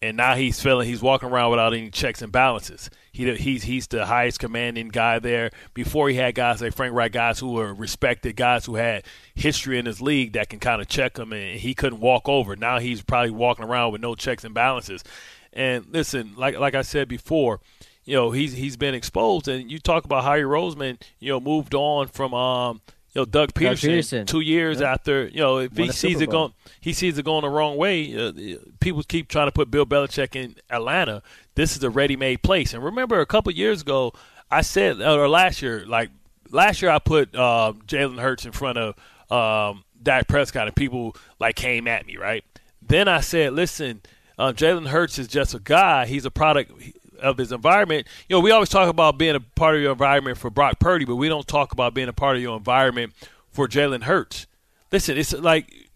And 0.00 0.16
now 0.16 0.34
he's 0.34 0.60
feeling 0.60 0.88
he's 0.88 1.02
walking 1.02 1.28
around 1.28 1.52
without 1.52 1.74
any 1.74 1.88
checks 1.88 2.22
and 2.22 2.32
balances. 2.32 2.90
He 3.12 3.32
he's 3.36 3.62
he's 3.62 3.86
the 3.86 4.06
highest 4.06 4.40
commanding 4.40 4.88
guy 4.88 5.20
there. 5.20 5.52
Before 5.74 6.08
he 6.08 6.16
had 6.16 6.34
guys 6.34 6.60
like 6.60 6.74
Frank 6.74 6.92
Reich, 6.92 7.12
guys 7.12 7.38
who 7.38 7.52
were 7.52 7.72
respected, 7.72 8.34
guys 8.34 8.66
who 8.66 8.74
had 8.74 9.04
history 9.36 9.78
in 9.78 9.86
his 9.86 10.00
league 10.00 10.32
that 10.32 10.48
can 10.48 10.58
kind 10.58 10.82
of 10.82 10.88
check 10.88 11.18
him, 11.18 11.32
and 11.32 11.60
he 11.60 11.72
couldn't 11.72 12.00
walk 12.00 12.28
over. 12.28 12.56
Now 12.56 12.80
he's 12.80 13.00
probably 13.00 13.30
walking 13.30 13.64
around 13.64 13.92
with 13.92 14.00
no 14.00 14.16
checks 14.16 14.42
and 14.42 14.52
balances. 14.52 15.04
And 15.52 15.86
listen, 15.92 16.34
like 16.36 16.58
like 16.58 16.74
I 16.74 16.82
said 16.82 17.06
before, 17.06 17.60
you 18.04 18.14
know 18.16 18.30
he's 18.30 18.52
he's 18.52 18.76
been 18.76 18.94
exposed. 18.94 19.48
And 19.48 19.70
you 19.70 19.78
talk 19.78 20.04
about 20.04 20.24
Howie 20.24 20.40
Roseman, 20.40 21.00
you 21.18 21.30
know, 21.30 21.40
moved 21.40 21.74
on 21.74 22.08
from 22.08 22.34
um, 22.34 22.80
you 23.14 23.20
know 23.20 23.24
Doug 23.24 23.52
Pederson, 23.54 23.98
Pederson. 23.98 24.26
two 24.26 24.40
years 24.40 24.80
Yeah. 24.80 24.92
after 24.92 25.26
you 25.28 25.40
know 25.40 25.58
if 25.58 25.72
Won 25.76 25.86
he 25.86 25.92
sees 25.92 26.20
it 26.20 26.30
going 26.30 26.52
he 26.80 26.92
sees 26.92 27.18
it 27.18 27.24
going 27.24 27.42
the 27.42 27.48
wrong 27.50 27.76
way. 27.76 28.14
Uh, 28.16 28.32
people 28.80 29.02
keep 29.02 29.28
trying 29.28 29.46
to 29.48 29.52
put 29.52 29.70
Bill 29.70 29.86
Belichick 29.86 30.34
in 30.34 30.56
Atlanta. 30.70 31.22
This 31.54 31.76
is 31.76 31.82
a 31.84 31.90
ready-made 31.90 32.42
place. 32.42 32.72
And 32.74 32.82
remember, 32.82 33.20
a 33.20 33.26
couple 33.26 33.52
years 33.52 33.82
ago, 33.82 34.12
I 34.50 34.62
said, 34.62 35.00
or 35.02 35.28
last 35.28 35.60
year, 35.62 35.84
like 35.86 36.10
last 36.50 36.80
year, 36.82 36.90
I 36.90 36.98
put 36.98 37.34
uh, 37.34 37.74
Jalen 37.86 38.18
Hurts 38.18 38.44
in 38.46 38.52
front 38.52 38.78
of 38.78 38.96
um, 39.30 39.84
Dak 40.02 40.26
Prescott, 40.28 40.66
and 40.66 40.74
people 40.74 41.14
like 41.38 41.54
came 41.56 41.86
at 41.86 42.06
me, 42.06 42.16
right? 42.16 42.42
Then 42.80 43.06
I 43.06 43.20
said, 43.20 43.52
listen, 43.52 44.00
uh, 44.38 44.52
Jalen 44.52 44.88
Hurts 44.88 45.18
is 45.18 45.28
just 45.28 45.54
a 45.54 45.58
guy. 45.60 46.06
He's 46.06 46.24
a 46.24 46.30
product 46.30 46.72
of 47.22 47.38
his 47.38 47.52
environment. 47.52 48.06
You 48.28 48.36
know, 48.36 48.40
we 48.40 48.50
always 48.50 48.68
talk 48.68 48.88
about 48.88 49.18
being 49.18 49.34
a 49.34 49.40
part 49.40 49.76
of 49.76 49.82
your 49.82 49.92
environment 49.92 50.38
for 50.38 50.50
Brock 50.50 50.78
Purdy, 50.78 51.04
but 51.04 51.16
we 51.16 51.28
don't 51.28 51.46
talk 51.46 51.72
about 51.72 51.94
being 51.94 52.08
a 52.08 52.12
part 52.12 52.36
of 52.36 52.42
your 52.42 52.56
environment 52.56 53.12
for 53.50 53.68
Jalen 53.68 54.02
Hurts. 54.02 54.46
Listen, 54.90 55.16
it's 55.16 55.32
like 55.32 55.88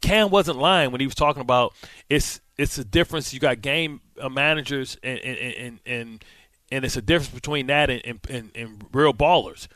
Cam 0.00 0.30
wasn't 0.30 0.58
lying 0.58 0.90
when 0.90 1.00
he 1.00 1.06
was 1.06 1.14
talking 1.14 1.42
about 1.42 1.72
it's 2.08 2.40
it's 2.56 2.78
a 2.78 2.84
difference. 2.84 3.32
You 3.32 3.40
got 3.40 3.62
game 3.62 4.00
uh, 4.20 4.28
managers 4.28 4.96
and 5.02 5.18
and 5.18 5.38
and 5.38 5.80
and, 5.86 6.24
and 6.70 6.84
it's 6.84 6.96
a 6.96 7.02
difference 7.02 7.34
between 7.34 7.66
that 7.68 7.90
and, 7.90 8.02
and, 8.04 8.20
and, 8.28 8.50
and 8.54 8.86
real 8.92 9.12
ballers, 9.12 9.66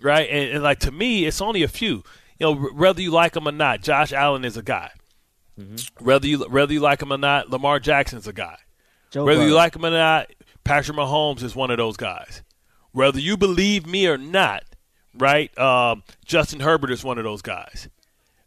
right? 0.00 0.28
And, 0.28 0.54
and 0.54 0.62
like 0.62 0.80
to 0.80 0.90
me, 0.90 1.26
it's 1.26 1.40
only 1.40 1.62
a 1.62 1.68
few. 1.68 2.02
You 2.38 2.46
know, 2.46 2.54
whether 2.54 3.00
you 3.00 3.10
like 3.10 3.36
him 3.36 3.46
or 3.46 3.52
not, 3.52 3.82
Josh 3.82 4.12
Allen 4.12 4.44
is 4.44 4.56
a 4.56 4.62
guy. 4.62 4.90
Whether 6.00 6.26
you 6.26 6.40
whether 6.40 6.72
you 6.72 6.80
like 6.80 7.00
him 7.00 7.12
or 7.12 7.18
not, 7.18 7.50
Lamar 7.50 7.78
Jackson's 7.78 8.26
a 8.26 8.32
guy. 8.32 8.56
Joe 9.10 9.24
Whether 9.24 9.46
you 9.46 9.54
like 9.54 9.76
him 9.76 9.84
or 9.84 9.90
not, 9.90 10.28
Patrick 10.64 10.96
Mahomes 10.96 11.42
is 11.42 11.54
one 11.54 11.70
of 11.70 11.78
those 11.78 11.96
guys. 11.96 12.42
Whether 12.92 13.20
you 13.20 13.36
believe 13.36 13.86
me 13.86 14.06
or 14.06 14.16
not, 14.16 14.64
right? 15.18 15.56
Um, 15.58 16.02
Justin 16.24 16.60
Herbert 16.60 16.90
is 16.90 17.04
one 17.04 17.18
of 17.18 17.24
those 17.24 17.42
guys. 17.42 17.88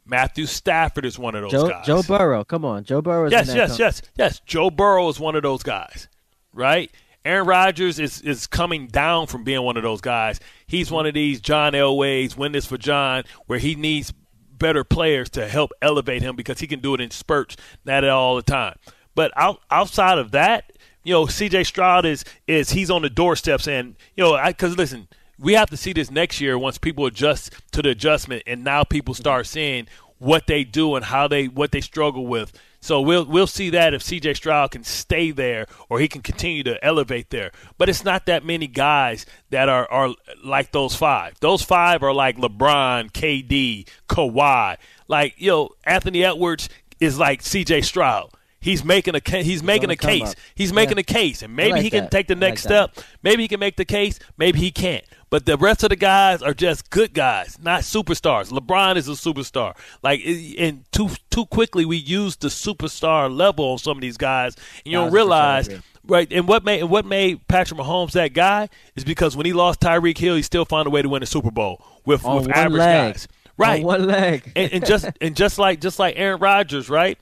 Matthew 0.05 0.45
Stafford 0.45 1.05
is 1.05 1.19
one 1.19 1.35
of 1.35 1.41
those 1.41 1.51
Joe, 1.51 1.69
guys. 1.69 1.85
Joe 1.85 2.01
Burrow. 2.01 2.43
Come 2.45 2.63
on, 2.63 2.85
Joe 2.85 3.01
Burrow. 3.01 3.25
Is 3.25 3.31
yes, 3.33 3.53
yes, 3.53 3.77
yes, 3.77 4.01
yes. 4.17 4.41
Joe 4.45 4.69
Burrow 4.69 5.09
is 5.09 5.19
one 5.19 5.35
of 5.35 5.43
those 5.43 5.63
guys, 5.63 6.07
right? 6.53 6.89
Aaron 7.25 7.45
Rodgers 7.45 7.99
is 7.99 8.21
is 8.21 8.47
coming 8.47 8.87
down 8.87 9.27
from 9.27 9.43
being 9.43 9.61
one 9.61 9.75
of 9.75 9.83
those 9.83 9.99
guys. 9.99 10.39
He's 10.65 10.89
one 10.89 11.05
of 11.05 11.13
these 11.13 11.41
John 11.41 11.73
Elways, 11.73 12.37
win 12.37 12.53
this 12.53 12.65
for 12.65 12.77
John, 12.77 13.23
where 13.47 13.59
he 13.59 13.75
needs 13.75 14.13
better 14.57 14.85
players 14.85 15.29
to 15.31 15.47
help 15.47 15.71
elevate 15.81 16.21
him 16.21 16.37
because 16.37 16.59
he 16.59 16.67
can 16.67 16.79
do 16.79 16.93
it 16.93 17.01
in 17.01 17.11
spurts, 17.11 17.57
not 17.83 18.07
all 18.07 18.37
the 18.37 18.41
time. 18.41 18.77
But 19.13 19.31
out, 19.35 19.61
outside 19.69 20.19
of 20.19 20.31
that, 20.31 20.71
you 21.07 21.13
know, 21.13 21.25
C.J. 21.25 21.63
Stroud 21.63 22.05
is 22.05 22.25
is 22.47 22.71
he's 22.71 22.91
on 22.91 23.01
the 23.01 23.09
doorsteps, 23.09 23.65
and 23.65 23.95
you 24.17 24.25
know, 24.25 24.39
because 24.45 24.77
listen, 24.77 25.07
we 25.39 25.53
have 25.53 25.69
to 25.69 25.77
see 25.77 25.93
this 25.93 26.11
next 26.11 26.41
year 26.41 26.59
once 26.59 26.77
people 26.77 27.05
adjust 27.05 27.53
to 27.71 27.81
the 27.81 27.89
adjustment, 27.91 28.43
and 28.45 28.61
now 28.63 28.83
people 28.83 29.13
start 29.13 29.47
seeing 29.47 29.87
what 30.19 30.47
they 30.47 30.65
do 30.65 30.95
and 30.95 31.05
how 31.05 31.29
they 31.29 31.47
what 31.47 31.71
they 31.71 31.79
struggle 31.79 32.27
with. 32.27 32.51
So 32.81 32.99
we'll 32.99 33.25
we'll 33.25 33.47
see 33.47 33.69
that 33.69 33.93
if 33.93 34.03
C.J. 34.03 34.33
Stroud 34.33 34.71
can 34.71 34.83
stay 34.83 35.31
there 35.31 35.67
or 35.87 35.99
he 35.99 36.09
can 36.09 36.21
continue 36.21 36.63
to 36.63 36.83
elevate 36.83 37.29
there. 37.29 37.51
But 37.77 37.87
it's 37.87 38.03
not 38.03 38.25
that 38.25 38.43
many 38.43 38.67
guys 38.67 39.25
that 39.49 39.69
are 39.69 39.89
are 39.89 40.13
like 40.43 40.73
those 40.73 40.93
five. 40.93 41.39
Those 41.39 41.61
five 41.63 42.03
are 42.03 42.13
like 42.13 42.35
LeBron, 42.35 43.13
KD, 43.13 43.87
Kawhi. 44.09 44.75
Like 45.07 45.35
you 45.37 45.51
know, 45.51 45.69
Anthony 45.85 46.25
Edwards 46.25 46.67
is 46.99 47.17
like 47.17 47.41
C.J. 47.43 47.81
Stroud. 47.81 48.31
He's 48.59 48.83
making 48.83 49.15
a 49.15 49.21
ca- 49.21 49.43
he's 49.43 49.61
making 49.61 49.91
a 49.91 49.95
case. 49.95 50.29
up. 50.31 50.35
He's 50.55 50.73
making 50.73 50.97
Yeah. 50.97 51.01
a 51.01 51.03
case, 51.03 51.41
and 51.43 51.55
maybe 51.55 51.73
like 51.73 51.81
he 51.83 51.89
can 51.89 52.05
that. 52.05 52.11
take 52.11 52.27
the 52.27 52.35
next 52.35 52.65
like 52.65 52.69
that. 52.69 52.95
step. 52.95 53.05
Maybe 53.23 53.43
he 53.43 53.47
can 53.47 53.59
make 53.59 53.75
the 53.77 53.85
case. 53.85 54.19
Maybe 54.37 54.59
he 54.59 54.71
can't. 54.71 55.03
But 55.29 55.45
the 55.45 55.57
rest 55.57 55.83
of 55.83 55.89
the 55.89 55.95
guys 55.97 56.41
are 56.41 56.53
just 56.53 56.89
good 56.89 57.13
guys, 57.13 57.57
not 57.61 57.81
superstars. 57.81 58.49
LeBron 58.49 58.95
is 58.95 59.07
a 59.09 59.11
superstar. 59.11 59.75
Like, 60.01 60.21
and 60.57 60.85
too 60.91 61.09
too 61.29 61.45
quickly 61.45 61.85
we 61.85 61.97
use 61.97 62.35
the 62.37 62.47
superstar 62.47 63.33
level 63.33 63.65
on 63.65 63.77
some 63.77 63.97
of 63.97 64.01
these 64.01 64.17
guys, 64.17 64.55
and 64.85 64.91
you 64.91 64.97
don't 64.97 65.11
realize, 65.11 65.69
right? 66.05 66.27
And 66.31 66.47
what 66.47 66.63
made 66.65 66.83
what 66.85 67.05
made 67.05 67.47
Patrick 67.47 67.79
Mahomes 67.79 68.13
that 68.13 68.33
guy 68.33 68.69
is 68.95 69.03
because 69.03 69.35
when 69.35 69.45
he 69.45 69.53
lost 69.53 69.81
Tyreek 69.81 70.17
Hill, 70.17 70.35
he 70.35 70.41
still 70.41 70.65
found 70.65 70.87
a 70.87 70.89
way 70.89 71.01
to 71.01 71.09
win 71.09 71.21
a 71.23 71.27
Super 71.27 71.51
Bowl 71.51 71.83
with 72.05 72.25
On 72.25 72.37
with 72.37 72.49
average 72.49 72.79
leg. 72.79 73.13
guys. 73.13 73.27
Right 73.59 73.81
On 73.81 73.87
one 73.87 74.05
leg. 74.07 74.51
and, 74.55 74.71
and 74.71 74.85
just 74.85 75.09
and 75.19 75.35
just 75.35 75.57
like 75.59 75.81
just 75.81 75.99
like 75.99 76.13
Aaron 76.17 76.39
Rodgers, 76.39 76.89
right? 76.89 77.17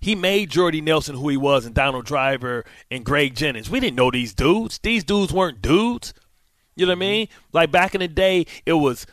He 0.00 0.14
made 0.14 0.50
Jordy 0.50 0.80
Nelson 0.80 1.16
who 1.16 1.28
he 1.28 1.36
was, 1.36 1.66
and 1.66 1.74
Donald 1.74 2.06
Driver 2.06 2.64
and 2.90 3.04
Greg 3.04 3.34
Jennings. 3.34 3.68
We 3.68 3.80
didn't 3.80 3.96
know 3.96 4.10
these 4.10 4.32
dudes. 4.32 4.78
These 4.78 5.04
dudes 5.04 5.32
weren't 5.32 5.60
dudes. 5.60 6.14
You 6.74 6.86
know 6.86 6.92
what 6.92 6.96
I 6.96 7.00
mean? 7.00 7.28
Like 7.52 7.70
back 7.70 7.94
in 7.94 8.00
the 8.00 8.08
day, 8.08 8.46
it 8.64 8.72
was 8.72 9.06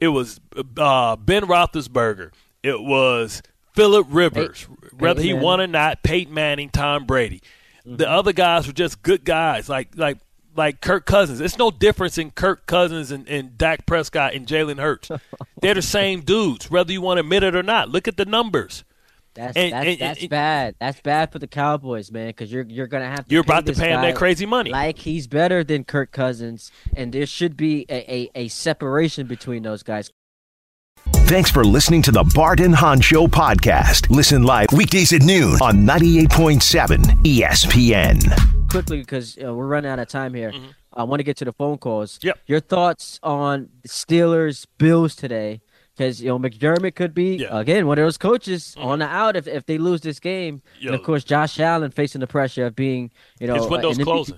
it 0.00 0.08
was 0.08 0.40
uh, 0.76 1.16
Ben 1.16 1.44
Roethlisberger. 1.44 2.32
It 2.62 2.82
was 2.82 3.42
Philip 3.74 4.06
Rivers, 4.10 4.68
whether 4.98 5.22
he 5.22 5.32
won 5.32 5.60
or 5.60 5.66
not. 5.66 6.02
Peyton 6.02 6.34
Manning, 6.34 6.68
Tom 6.70 7.06
Brady. 7.06 7.42
The 7.86 8.08
other 8.08 8.32
guys 8.32 8.66
were 8.66 8.72
just 8.72 9.02
good 9.02 9.24
guys, 9.24 9.68
like 9.68 9.96
like 9.96 10.18
like 10.56 10.80
Kirk 10.80 11.06
Cousins. 11.06 11.40
It's 11.40 11.58
no 11.58 11.70
difference 11.70 12.18
in 12.18 12.30
Kirk 12.30 12.66
Cousins 12.66 13.10
and, 13.10 13.28
and 13.28 13.56
Dak 13.58 13.86
Prescott 13.86 14.34
and 14.34 14.46
Jalen 14.46 14.78
Hurts. 14.78 15.10
They're 15.60 15.74
the 15.74 15.82
same 15.82 16.20
dudes, 16.20 16.70
whether 16.70 16.92
you 16.92 17.00
want 17.00 17.18
to 17.18 17.22
admit 17.22 17.42
it 17.42 17.56
or 17.56 17.62
not. 17.62 17.88
Look 17.88 18.08
at 18.08 18.16
the 18.16 18.24
numbers. 18.24 18.84
That's 19.34 19.56
And- 19.56 19.72
that's, 19.72 19.86
and- 19.86 19.98
that's 19.98 20.20
and- 20.20 20.30
bad. 20.30 20.74
That's 20.80 21.00
bad 21.00 21.32
for 21.32 21.38
the 21.38 21.46
Cowboys, 21.46 22.10
man, 22.12 22.28
because 22.28 22.52
you're 22.52 22.64
you're 22.64 22.86
gonna 22.86 23.06
have 23.10 23.26
to. 23.26 23.34
You're 23.34 23.42
pay 23.44 23.52
about 23.52 23.66
to 23.66 23.72
pay 23.74 23.90
him 23.90 24.00
that 24.02 24.14
crazy 24.16 24.46
money. 24.46 24.70
Like 24.70 24.98
he's 24.98 25.26
better 25.26 25.64
than 25.64 25.84
Kirk 25.84 26.12
Cousins, 26.12 26.70
and 26.96 27.12
there 27.12 27.26
should 27.26 27.56
be 27.56 27.84
a, 27.88 28.12
a, 28.14 28.30
a 28.34 28.48
separation 28.48 29.26
between 29.26 29.62
those 29.64 29.82
guys. 29.82 30.10
Thanks 31.26 31.50
for 31.50 31.64
listening 31.64 32.00
to 32.02 32.12
the 32.12 32.24
Bart 32.34 32.60
and 32.60 32.74
Hahn 32.74 33.00
Show 33.00 33.26
podcast. 33.26 34.08
Listen 34.08 34.42
live 34.44 34.68
weekdays 34.72 35.12
at 35.12 35.22
noon 35.22 35.56
on 35.60 35.78
98.7 35.86 36.98
ESPN. 37.24 38.70
Quickly, 38.70 38.98
because 39.00 39.36
uh, 39.44 39.52
we're 39.52 39.66
running 39.66 39.90
out 39.90 39.98
of 39.98 40.08
time 40.08 40.32
here. 40.32 40.52
I 40.92 41.02
want 41.04 41.20
to 41.20 41.24
get 41.24 41.36
to 41.38 41.44
the 41.44 41.52
phone 41.52 41.76
calls. 41.78 42.18
Mm-hmm. 42.18 42.26
Yep. 42.28 42.38
Your 42.46 42.60
thoughts 42.60 43.20
on 43.22 43.68
the 43.82 43.88
Steelers 43.88 44.66
Bills 44.78 45.14
today? 45.14 45.60
Because 45.96 46.20
you 46.20 46.28
know 46.28 46.38
McDermott 46.38 46.94
could 46.96 47.14
be 47.14 47.36
Yeah. 47.36 47.46
Mm-hmm. 47.46 47.56
again 47.56 47.86
one 47.86 47.98
of 47.98 48.04
those 48.04 48.18
coaches 48.18 48.74
on 48.78 48.98
the 48.98 49.06
out 49.06 49.36
if, 49.36 49.46
if 49.46 49.64
they 49.66 49.78
lose 49.78 50.00
this 50.00 50.18
game. 50.18 50.60
Yo. 50.80 50.88
And 50.88 50.94
of 50.98 51.04
course, 51.04 51.22
Josh 51.24 51.60
Allen 51.60 51.90
facing 51.92 52.20
the 52.20 52.26
pressure 52.26 52.66
of 52.66 52.74
being 52.74 53.10
you 53.38 53.46
know 53.46 53.54
His 53.54 53.66
window's 53.66 53.98
closing. 53.98 54.36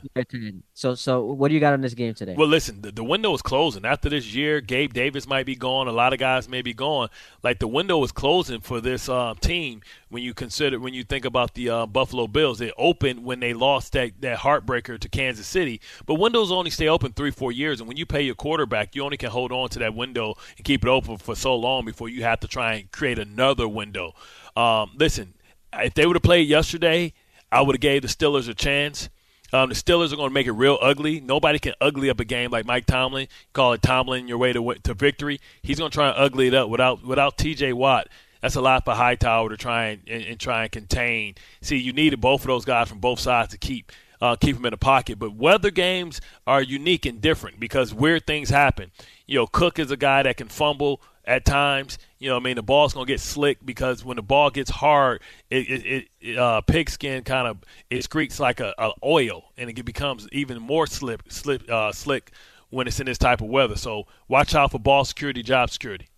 So 0.74 0.94
so 0.94 1.24
what 1.24 1.48
do 1.48 1.54
you 1.54 1.60
got 1.60 1.72
on 1.72 1.80
this 1.80 1.94
game 1.94 2.14
today? 2.14 2.34
Well, 2.36 2.48
listen, 2.48 2.82
the, 2.82 2.92
the 2.92 3.04
window 3.04 3.32
is 3.34 3.42
closing. 3.42 3.84
After 3.84 4.08
this 4.08 4.34
year, 4.34 4.60
Gabe 4.60 4.92
Davis 4.92 5.26
might 5.26 5.46
be 5.46 5.56
gone. 5.56 5.88
A 5.88 5.92
lot 5.92 6.12
of 6.12 6.18
guys 6.18 6.48
may 6.48 6.62
be 6.62 6.74
gone. 6.74 7.08
Like 7.42 7.58
the 7.58 7.68
window 7.68 8.02
is 8.04 8.12
closing 8.12 8.60
for 8.60 8.80
this 8.80 9.08
um, 9.08 9.36
team. 9.38 9.80
When 10.16 10.22
you 10.22 10.32
consider, 10.32 10.80
when 10.80 10.94
you 10.94 11.04
think 11.04 11.26
about 11.26 11.52
the 11.52 11.68
uh, 11.68 11.84
Buffalo 11.84 12.26
Bills, 12.26 12.58
they 12.58 12.72
opened 12.78 13.22
when 13.22 13.38
they 13.38 13.52
lost 13.52 13.92
that 13.92 14.12
that 14.22 14.38
heartbreaker 14.38 14.98
to 14.98 15.08
Kansas 15.10 15.46
City. 15.46 15.78
But 16.06 16.14
windows 16.14 16.50
only 16.50 16.70
stay 16.70 16.88
open 16.88 17.12
three, 17.12 17.30
four 17.30 17.52
years, 17.52 17.80
and 17.80 17.86
when 17.86 17.98
you 17.98 18.06
pay 18.06 18.22
your 18.22 18.34
quarterback, 18.34 18.96
you 18.96 19.04
only 19.04 19.18
can 19.18 19.28
hold 19.28 19.52
on 19.52 19.68
to 19.68 19.78
that 19.80 19.94
window 19.94 20.34
and 20.56 20.64
keep 20.64 20.86
it 20.86 20.88
open 20.88 21.18
for 21.18 21.36
so 21.36 21.54
long 21.54 21.84
before 21.84 22.08
you 22.08 22.22
have 22.22 22.40
to 22.40 22.48
try 22.48 22.76
and 22.76 22.90
create 22.92 23.18
another 23.18 23.68
window. 23.68 24.14
Um, 24.56 24.92
listen, 24.96 25.34
if 25.74 25.92
they 25.92 26.06
would 26.06 26.16
have 26.16 26.22
played 26.22 26.48
yesterday, 26.48 27.12
I 27.52 27.60
would 27.60 27.76
have 27.76 27.82
gave 27.82 28.00
the 28.00 28.08
Steelers 28.08 28.48
a 28.48 28.54
chance. 28.54 29.10
Um, 29.52 29.68
the 29.68 29.74
Steelers 29.74 30.14
are 30.14 30.16
going 30.16 30.30
to 30.30 30.34
make 30.34 30.46
it 30.46 30.52
real 30.52 30.78
ugly. 30.80 31.20
Nobody 31.20 31.58
can 31.58 31.74
ugly 31.78 32.08
up 32.08 32.20
a 32.20 32.24
game 32.24 32.50
like 32.50 32.64
Mike 32.64 32.86
Tomlin. 32.86 33.28
Call 33.52 33.74
it 33.74 33.82
Tomlin 33.82 34.28
your 34.28 34.38
way 34.38 34.54
to 34.54 34.76
to 34.82 34.94
victory. 34.94 35.42
He's 35.60 35.78
going 35.78 35.90
to 35.90 35.94
try 35.94 36.08
and 36.08 36.16
ugly 36.16 36.46
it 36.46 36.54
up 36.54 36.70
without 36.70 37.04
without 37.04 37.36
T.J. 37.36 37.74
Watt. 37.74 38.08
That's 38.40 38.56
a 38.56 38.60
lot 38.60 38.84
for 38.84 38.94
Hightower 38.94 39.48
to 39.48 39.56
try 39.56 39.86
and, 39.86 40.02
and, 40.06 40.24
and 40.24 40.40
try 40.40 40.62
and 40.62 40.72
contain. 40.72 41.34
See, 41.60 41.76
you 41.76 41.92
needed 41.92 42.20
both 42.20 42.42
of 42.42 42.46
those 42.48 42.64
guys 42.64 42.88
from 42.88 42.98
both 42.98 43.20
sides 43.20 43.52
to 43.52 43.58
keep 43.58 43.92
uh, 44.20 44.36
keep 44.36 44.56
them 44.56 44.64
in 44.64 44.70
the 44.70 44.78
pocket. 44.78 45.18
But 45.18 45.34
weather 45.34 45.70
games 45.70 46.20
are 46.46 46.62
unique 46.62 47.06
and 47.06 47.20
different 47.20 47.60
because 47.60 47.92
weird 47.92 48.26
things 48.26 48.48
happen. 48.48 48.90
You 49.26 49.40
know, 49.40 49.46
Cook 49.46 49.78
is 49.78 49.90
a 49.90 49.96
guy 49.96 50.22
that 50.22 50.36
can 50.36 50.48
fumble 50.48 51.02
at 51.24 51.44
times. 51.44 51.98
You 52.18 52.30
know, 52.30 52.36
I 52.36 52.40
mean, 52.40 52.56
the 52.56 52.62
ball's 52.62 52.94
gonna 52.94 53.06
get 53.06 53.20
slick 53.20 53.58
because 53.64 54.04
when 54.04 54.16
the 54.16 54.22
ball 54.22 54.50
gets 54.50 54.70
hard, 54.70 55.20
it 55.50 55.68
it, 55.68 56.08
it 56.20 56.38
uh, 56.38 56.60
pigskin 56.62 57.24
kind 57.24 57.48
of 57.48 57.58
it 57.90 58.04
squeaks 58.04 58.40
like 58.40 58.60
a, 58.60 58.74
a 58.78 58.92
oil, 59.04 59.44
and 59.58 59.68
it 59.68 59.84
becomes 59.84 60.28
even 60.32 60.60
more 60.60 60.86
slip 60.86 61.22
slip 61.28 61.68
uh, 61.70 61.92
slick 61.92 62.32
when 62.70 62.86
it's 62.86 63.00
in 63.00 63.06
this 63.06 63.18
type 63.18 63.40
of 63.40 63.48
weather. 63.48 63.76
So 63.76 64.06
watch 64.28 64.54
out 64.54 64.72
for 64.72 64.78
ball 64.78 65.04
security, 65.04 65.42
job 65.42 65.70
security. 65.70 66.08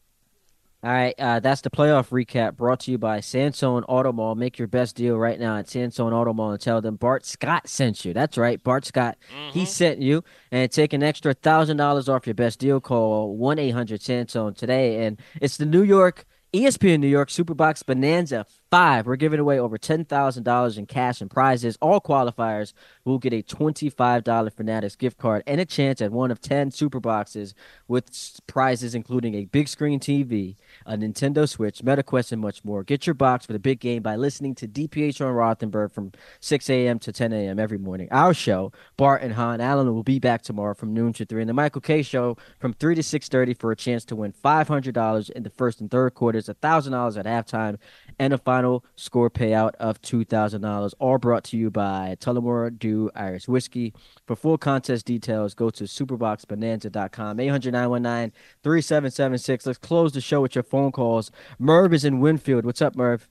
All 0.80 0.92
right, 0.92 1.12
uh, 1.18 1.40
that's 1.40 1.60
the 1.60 1.70
playoff 1.70 2.10
recap 2.10 2.56
brought 2.56 2.78
to 2.80 2.92
you 2.92 2.98
by 2.98 3.18
Sansone 3.18 3.82
Auto 3.88 4.12
Mall. 4.12 4.36
Make 4.36 4.60
your 4.60 4.68
best 4.68 4.94
deal 4.94 5.18
right 5.18 5.40
now 5.40 5.56
at 5.56 5.68
Sansone 5.68 6.12
Auto 6.12 6.32
Mall 6.32 6.52
and 6.52 6.60
tell 6.60 6.80
them 6.80 6.94
Bart 6.94 7.26
Scott 7.26 7.66
sent 7.66 8.04
you. 8.04 8.14
That's 8.14 8.38
right, 8.38 8.62
Bart 8.62 8.84
Scott. 8.84 9.18
He 9.52 9.64
sent 9.64 10.00
you. 10.00 10.22
And 10.52 10.70
take 10.70 10.92
an 10.92 11.02
extra 11.02 11.34
thousand 11.34 11.78
dollars 11.78 12.08
off 12.08 12.28
your 12.28 12.34
best 12.34 12.60
deal. 12.60 12.80
Call 12.80 13.36
one 13.36 13.58
eight 13.58 13.70
hundred 13.70 14.02
Sansone 14.02 14.54
today. 14.54 15.04
And 15.04 15.20
it's 15.40 15.56
the 15.56 15.66
New 15.66 15.82
York 15.82 16.24
ESPN 16.54 17.00
New 17.00 17.08
York 17.08 17.28
Superbox 17.28 17.84
Bonanza 17.84 18.46
Five, 18.70 19.06
we're 19.06 19.16
giving 19.16 19.40
away 19.40 19.58
over 19.58 19.78
$10,000 19.78 20.78
in 20.78 20.84
cash 20.84 21.22
and 21.22 21.30
prizes. 21.30 21.78
All 21.80 22.02
qualifiers 22.02 22.74
will 23.02 23.18
get 23.18 23.32
a 23.32 23.42
$25 23.42 24.52
Fanatics 24.52 24.94
gift 24.94 25.16
card 25.16 25.42
and 25.46 25.58
a 25.58 25.64
chance 25.64 26.02
at 26.02 26.12
one 26.12 26.30
of 26.30 26.42
10 26.42 26.72
super 26.72 27.00
boxes 27.00 27.54
with 27.86 28.10
prizes 28.46 28.94
including 28.94 29.34
a 29.34 29.46
big 29.46 29.68
screen 29.68 29.98
TV, 29.98 30.56
a 30.84 30.98
Nintendo 30.98 31.48
Switch, 31.48 31.78
MetaQuest, 31.78 32.32
and 32.32 32.42
much 32.42 32.62
more. 32.62 32.84
Get 32.84 33.06
your 33.06 33.14
box 33.14 33.46
for 33.46 33.54
the 33.54 33.58
big 33.58 33.80
game 33.80 34.02
by 34.02 34.16
listening 34.16 34.54
to 34.56 34.68
DPH 34.68 35.22
on 35.22 35.32
Rothenberg 35.34 35.90
from 35.90 36.12
6 36.40 36.68
a.m. 36.68 36.98
to 36.98 37.10
10 37.10 37.32
a.m. 37.32 37.58
every 37.58 37.78
morning. 37.78 38.08
Our 38.10 38.34
show, 38.34 38.72
Bart 38.98 39.22
and 39.22 39.32
Hahn 39.32 39.62
Allen, 39.62 39.94
will 39.94 40.02
be 40.02 40.18
back 40.18 40.42
tomorrow 40.42 40.74
from 40.74 40.92
noon 40.92 41.14
to 41.14 41.24
3, 41.24 41.40
and 41.40 41.48
the 41.48 41.54
Michael 41.54 41.80
Kay 41.80 42.02
Show 42.02 42.36
from 42.58 42.74
3 42.74 42.96
to 42.96 43.00
6.30 43.02 43.58
for 43.58 43.72
a 43.72 43.76
chance 43.76 44.04
to 44.04 44.16
win 44.16 44.34
$500 44.44 45.30
in 45.30 45.42
the 45.42 45.48
first 45.48 45.80
and 45.80 45.90
third 45.90 46.12
quarters, 46.38 46.88
$1,000 46.88 47.18
at 47.18 47.26
halftime, 47.26 47.78
and 48.18 48.32
a 48.32 48.38
final 48.38 48.84
score 48.96 49.30
payout 49.30 49.74
of 49.78 50.00
$2,000. 50.02 50.94
All 50.98 51.18
brought 51.18 51.44
to 51.44 51.56
you 51.56 51.70
by 51.70 52.16
Tullamore 52.20 52.76
Dew 52.78 53.10
Irish 53.14 53.48
Whiskey. 53.48 53.92
For 54.26 54.36
full 54.36 54.58
contest 54.58 55.06
details, 55.06 55.54
go 55.54 55.70
to 55.70 55.84
superboxbonanza.com. 55.84 57.40
800 57.40 57.72
919 57.72 58.32
3776. 58.62 59.66
Let's 59.66 59.78
close 59.78 60.12
the 60.12 60.20
show 60.20 60.40
with 60.40 60.54
your 60.54 60.64
phone 60.64 60.92
calls. 60.92 61.30
Merv 61.58 61.92
is 61.92 62.04
in 62.04 62.20
Winfield. 62.20 62.64
What's 62.64 62.82
up, 62.82 62.96
Merv? 62.96 63.28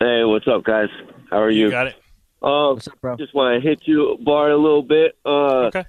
Hey, 0.00 0.24
what's 0.24 0.46
up, 0.48 0.64
guys? 0.64 0.88
How 1.30 1.40
are 1.40 1.50
you? 1.50 1.66
You 1.66 1.70
got 1.70 1.86
it. 1.88 1.94
Um, 2.42 2.74
What's 2.74 2.88
up, 2.88 3.00
bro? 3.00 3.16
just 3.16 3.34
want 3.34 3.62
to 3.62 3.68
hit 3.68 3.82
you, 3.84 4.18
Bart, 4.24 4.50
a 4.50 4.56
little 4.56 4.82
bit. 4.82 5.12
Uh, 5.24 5.66
Okay. 5.66 5.84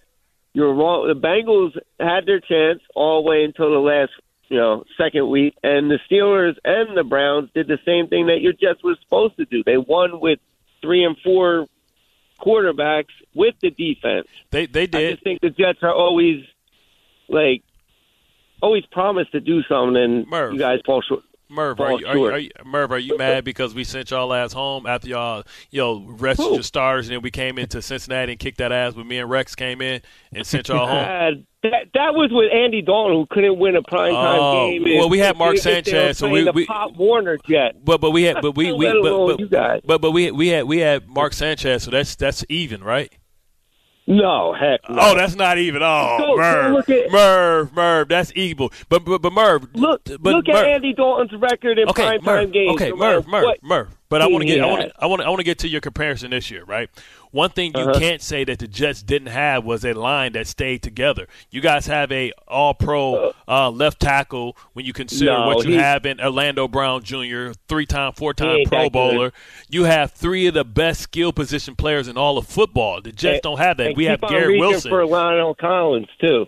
You're 0.55 0.71
wrong. 0.75 1.07
The 1.07 1.15
Bengals 1.15 1.71
had 1.99 2.27
their 2.27 2.39
chance 2.39 2.79
all 2.93 3.23
the 3.23 3.27
way 3.27 3.43
until 3.43 3.71
the 3.71 3.79
last, 3.79 4.11
you 4.49 4.57
know, 4.57 4.83
second 4.97 5.29
week, 5.29 5.55
and 5.63 5.89
the 5.89 5.99
Steelers 6.09 6.55
and 6.63 6.97
the 6.97 7.03
Browns 7.03 7.49
did 7.53 7.67
the 7.67 7.79
same 7.85 8.07
thing 8.07 8.27
that 8.27 8.41
your 8.41 8.53
Jets 8.53 8.83
were 8.83 8.95
supposed 9.01 9.37
to 9.37 9.45
do. 9.45 9.63
They 9.65 9.77
won 9.77 10.19
with 10.19 10.39
three 10.81 11.03
and 11.03 11.17
four 11.23 11.67
quarterbacks 12.39 13.13
with 13.33 13.55
the 13.61 13.71
defense. 13.71 14.27
They 14.51 14.65
they 14.65 14.87
did. 14.87 14.95
I 14.95 15.11
just 15.11 15.23
think 15.23 15.41
the 15.41 15.49
Jets 15.49 15.79
are 15.81 15.93
always 15.93 16.43
like 17.29 17.63
always 18.61 18.85
promise 18.91 19.27
to 19.31 19.39
do 19.39 19.61
something, 19.63 20.01
and 20.01 20.27
Merv. 20.27 20.53
you 20.53 20.59
guys 20.59 20.79
fall 20.85 21.01
short. 21.01 21.23
Merv, 21.53 21.79
are 21.79 21.99
you, 21.99 22.07
are, 22.07 22.17
you, 22.17 22.25
are 22.25 22.39
you, 22.39 22.49
Merv, 22.65 22.91
are 22.91 22.99
you 22.99 23.17
mad 23.17 23.43
because 23.43 23.73
we 23.73 23.83
sent 23.83 24.11
y'all 24.11 24.33
ass 24.33 24.53
home 24.53 24.85
after 24.85 25.07
y'all, 25.07 25.43
you 25.71 25.79
know, 25.81 26.05
rested 26.07 26.43
Who? 26.43 26.53
your 26.55 26.63
stars 26.63 27.07
and 27.07 27.15
then 27.15 27.21
we 27.21 27.31
came 27.31 27.57
into 27.59 27.81
Cincinnati 27.81 28.33
and 28.33 28.39
kicked 28.39 28.57
that 28.57 28.71
ass 28.71 28.95
when 28.95 29.07
me 29.07 29.19
and 29.19 29.29
Rex 29.29 29.55
came 29.55 29.81
in 29.81 30.01
and 30.33 30.45
sent 30.45 30.67
y'all 30.69 30.87
home? 30.87 31.03
Uh, 31.13 31.31
that 31.63 31.85
that 31.93 32.13
was 32.13 32.29
with 32.33 32.51
Andy 32.51 32.81
Dalton, 32.81 33.13
who 33.15 33.25
couldn't 33.29 33.57
win 33.57 33.77
a 33.77 33.81
primetime 33.81 34.37
Oh, 34.37 34.69
game. 34.69 34.83
well, 34.97 35.07
we 35.09 35.19
had 35.19 35.37
Mark 35.37 35.55
if 35.55 35.63
they 35.63 35.69
were 35.69 35.75
Sanchez, 35.83 36.17
so 36.17 36.27
playing 36.27 36.43
we- 36.47 36.51
the 36.51 36.51
we- 36.51 36.65
Pop 36.65 36.93
Warner 36.97 37.37
jet. 37.47 37.75
But 37.85 38.01
but 38.01 38.11
we 38.11 38.23
had 38.23 38.41
but 38.41 38.57
we, 38.57 38.73
we 38.73 38.91
Let 38.91 39.01
but, 39.01 39.49
but, 39.49 39.81
but 39.87 40.01
but 40.01 40.11
we 40.11 40.29
we 40.31 40.49
had 40.49 40.65
we 40.65 40.79
had 40.79 41.07
Mark 41.07 41.31
Sanchez, 41.31 41.83
so 41.83 41.91
that's 41.91 42.15
that's 42.17 42.43
even, 42.49 42.83
right? 42.83 43.13
No, 44.05 44.53
heck. 44.53 44.81
No. 44.89 44.97
Oh, 44.99 45.15
that's 45.15 45.35
not 45.35 45.57
even. 45.57 45.81
Oh, 45.81 46.17
Go- 46.19 46.35
go 46.35 46.37
Merv, 46.37 46.71
look 46.73 46.89
at- 46.89 47.11
Merv, 47.11 47.73
Merv, 47.73 48.07
that's 48.09 48.33
evil. 48.35 48.71
But 48.89 49.05
but, 49.05 49.21
but 49.21 49.31
Merv, 49.31 49.69
look 49.75 50.03
but 50.03 50.19
look 50.33 50.47
Merv, 50.47 50.57
at 50.57 50.65
Andy 50.65 50.93
Dalton's 50.93 51.31
record 51.41 51.79
in 51.79 51.87
okay, 51.89 52.17
primetime 52.17 52.23
Merv, 52.23 52.51
games. 52.51 52.73
okay, 52.81 52.91
Merv, 52.91 53.27
Merv, 53.27 53.45
Merv. 53.61 53.97
But 54.09 54.21
I 54.21 54.27
want 54.27 54.41
to 54.41 54.45
get, 54.45 54.61
I 54.61 54.65
want 54.67 54.91
I 54.99 55.05
want 55.07 55.21
to, 55.21 55.25
I 55.25 55.29
want 55.29 55.39
to 55.39 55.45
get 55.45 55.59
to 55.59 55.67
your 55.69 55.81
comparison 55.81 56.31
this 56.31 56.51
year, 56.51 56.65
right? 56.65 56.89
One 57.33 57.49
thing 57.49 57.71
you 57.75 57.81
Uh-huh. 57.81 57.99
can't 57.99 58.21
say 58.21 58.43
that 58.43 58.59
the 58.59 58.67
Jets 58.67 59.01
didn't 59.01 59.29
have 59.29 59.65
was 59.65 59.83
a 59.83 59.93
line 59.93 60.33
that 60.33 60.45
stayed 60.47 60.83
together. 60.83 61.27
You 61.49 61.61
guys 61.61 61.87
have 61.87 62.11
a 62.11 62.31
All-Pro 62.47 63.33
uh, 63.47 63.69
left 63.71 63.99
tackle 63.99 64.55
when 64.73 64.85
you 64.85 64.93
consider 64.93 65.31
No, 65.31 65.47
what 65.47 65.65
you 65.65 65.79
have 65.79 66.05
in 66.05 66.21
Orlando 66.21 66.67
Brown 66.67 67.01
Jr., 67.01 67.51
three-time, 67.67 68.13
four-time 68.13 68.65
Pro 68.67 68.77
that 68.77 68.83
good. 68.83 68.91
Bowler. 68.93 69.33
You 69.67 69.85
have 69.85 70.11
three 70.11 70.45
of 70.45 70.53
the 70.53 70.63
best 70.63 71.01
skill 71.01 71.33
position 71.33 71.75
players 71.75 72.07
in 72.07 72.17
all 72.17 72.37
of 72.37 72.45
football. 72.47 73.01
The 73.01 73.11
Jets 73.11 73.37
And- 73.37 73.41
don't 73.41 73.57
have 73.57 73.77
that. 73.77 73.95
We 73.95 74.05
have 74.05 74.21
Garrett 74.21 74.59
Wilson. 74.59 74.91
for 74.91 75.03
Lionel 75.05 75.55
Collins 75.55 76.07
too. 76.21 76.45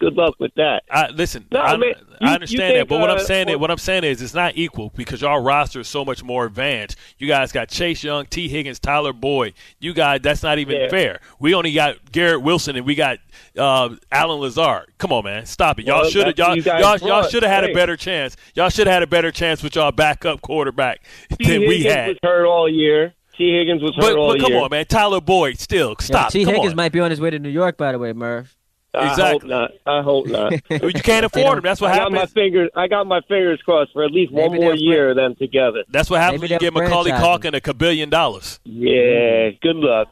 Good 0.00 0.14
luck 0.14 0.34
with 0.40 0.54
that. 0.54 0.82
I, 0.90 1.08
listen, 1.10 1.46
No, 1.52 1.60
I, 1.60 1.76
man, 1.76 1.92
I 2.22 2.34
understand 2.34 2.72
you 2.72 2.78
that, 2.78 2.88
but 2.88 3.00
what 3.00 3.10
I'm 3.10 3.18
think, 3.18 3.24
uh, 3.24 3.28
saying 3.28 3.48
is, 3.50 3.54
what- 3.56 3.60
what 3.60 3.70
I'm 3.70 3.76
saying 3.78 4.04
is, 4.04 4.22
it's 4.22 4.32
not 4.34 4.56
equal 4.56 4.90
because 4.96 5.20
y'all 5.20 5.40
roster 5.40 5.80
is 5.80 5.88
so 5.88 6.04
much 6.06 6.24
more 6.24 6.46
advanced. 6.46 6.96
You 7.18 7.28
guys 7.28 7.52
got 7.52 7.68
Chase 7.68 8.02
Young, 8.02 8.24
Tee 8.24 8.48
Higgins, 8.48 8.78
Tyler 8.78 9.12
Boyd. 9.12 9.52
You 9.78 9.92
guys, 9.92 10.20
that's 10.22 10.42
not 10.42 10.58
even 10.58 10.80
Yeah. 10.80 10.88
fair. 10.88 11.20
We 11.38 11.54
only 11.54 11.72
got 11.72 11.96
Garrett 12.12 12.40
Wilson 12.42 12.76
and 12.76 12.86
we 12.86 12.94
got 12.94 13.18
uh, 13.58 13.90
Allen 14.10 14.40
Lazard. 14.40 14.86
Come 14.98 15.12
on, 15.12 15.24
man, 15.24 15.44
stop 15.44 15.78
it. 15.78 15.86
Y'all 15.86 16.00
Well, 16.02 16.10
should 16.10 16.26
have, 16.26 16.38
y'all, 16.38 16.56
you 16.56 16.62
guys 16.62 16.80
y'all, 16.80 16.98
y'all 17.08 17.28
should 17.28 17.42
have 17.42 17.52
had 17.52 17.64
a 17.64 17.74
better 17.74 17.96
chance. 17.96 18.36
Y'all 18.54 18.70
should 18.70 18.86
have 18.86 18.94
had 18.94 19.02
a 19.02 19.06
better 19.06 19.30
chance 19.30 19.62
with 19.62 19.74
y'all 19.76 19.92
backup 19.92 20.40
quarterback 20.40 21.02
T. 21.38 21.44
than 21.46 21.60
we 21.62 21.78
Higgins 21.78 21.94
had. 21.94 22.08
was 22.08 22.16
hurt 22.22 22.46
all 22.46 22.68
year. 22.70 23.12
Tee 23.36 23.52
Higgins 23.58 23.82
was 23.82 23.94
hurt 23.96 24.02
But, 24.14 24.16
all 24.16 24.32
but 24.32 24.40
come 24.40 24.52
year. 24.52 24.62
on, 24.62 24.70
man, 24.70 24.86
Tyler 24.86 25.20
Boyd, 25.20 25.58
still 25.58 25.90
Yeah, 25.90 26.04
stop. 26.04 26.30
T. 26.30 26.44
come 26.44 26.54
Higgins 26.54 26.72
on. 26.72 26.76
might 26.76 26.92
be 26.92 27.00
on 27.00 27.10
his 27.10 27.20
way 27.20 27.30
to 27.30 27.38
New 27.38 27.48
York, 27.50 27.76
by 27.76 27.92
the 27.92 27.98
way, 27.98 28.12
Merv. 28.12 28.54
I 28.92 29.06
hope 29.30 29.44
not. 29.44 29.70
I 29.86 30.02
hope 30.02 30.26
not. 30.26 30.52
you 30.70 30.92
can't 30.92 31.24
afford 31.26 31.34
don't- 31.56 31.62
That's 31.62 31.80
what 31.80 31.92
I 31.92 31.98
got 31.98 32.12
my 32.12 32.26
fingers. 32.26 32.70
I 32.74 32.88
got 32.88 33.06
my 33.06 33.20
fingers 33.28 33.60
crossed 33.64 33.92
for 33.92 34.02
at 34.04 34.10
least 34.10 34.32
one 34.32 34.50
Maybe 34.50 34.64
more 34.64 34.74
year 34.74 35.10
of 35.10 35.16
them 35.16 35.36
together. 35.36 35.84
That's 35.88 36.10
what 36.10 36.20
happens 36.20 36.42
Maybe 36.42 36.54
when 36.54 36.60
you 36.62 36.70
give 36.70 36.74
they'll 36.74 36.82
Macaulay 36.84 37.10
franchise 37.10 37.44
him. 37.44 37.52
Culkin 37.52 37.56
a 37.56 37.60
kabillion 37.60 38.10
dollars. 38.10 38.58
Yeah. 38.64 39.50
Good 39.62 39.76
luck. 39.76 40.08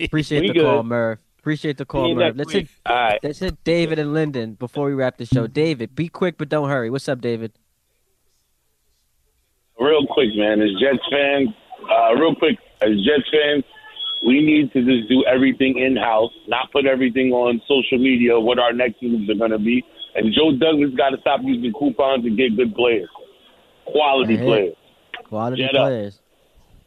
Appreciate 0.00 0.40
We 0.40 0.48
the 0.48 0.54
good. 0.54 0.64
call, 0.64 0.82
Merv. 0.82 1.18
Appreciate 1.38 1.78
the 1.78 1.86
call, 1.86 2.08
you 2.08 2.14
Merv. 2.16 2.36
next 2.36 2.38
Let's 2.38 2.54
week. 2.54 2.68
hit, 2.68 2.70
All 2.92 2.96
right. 2.96 3.18
let's 3.22 3.38
hit 3.38 3.64
David 3.64 3.98
and 3.98 4.12
Lyndon 4.12 4.54
before 4.54 4.86
we 4.86 4.92
wrap 4.94 5.16
the 5.16 5.24
show. 5.24 5.46
David, 5.46 5.94
be 5.94 6.08
quick 6.08 6.36
but 6.36 6.48
don't 6.48 6.68
hurry. 6.68 6.90
What's 6.90 7.08
up, 7.08 7.20
David? 7.20 7.52
real 9.78 10.06
quick, 10.06 10.28
man, 10.36 10.60
as 10.60 10.68
Jets 10.78 11.02
fans, 11.10 11.48
uh, 11.90 12.14
real 12.14 12.34
quick, 12.34 12.58
as 12.82 12.90
Jets 13.04 13.28
fans, 13.32 13.64
we 14.26 14.40
need 14.40 14.72
to 14.72 14.84
just 14.84 15.08
do 15.08 15.24
everything 15.24 15.78
in 15.78 15.96
house, 15.96 16.32
not 16.48 16.70
put 16.72 16.86
everything 16.86 17.32
on 17.32 17.60
social 17.66 17.98
media. 17.98 18.38
What 18.38 18.58
our 18.58 18.72
next 18.72 19.02
moves 19.02 19.28
are 19.30 19.34
going 19.34 19.50
to 19.50 19.58
be, 19.58 19.84
and 20.14 20.32
Joe 20.34 20.52
Douglas 20.56 20.94
got 20.96 21.10
to 21.10 21.20
stop 21.20 21.40
using 21.42 21.72
coupons 21.72 22.24
and 22.24 22.36
get 22.36 22.56
good 22.56 22.74
players, 22.74 23.08
quality 23.86 24.36
players. 24.36 24.74
Quality 25.28 25.62
Jet 25.62 25.76
up. 25.76 26.12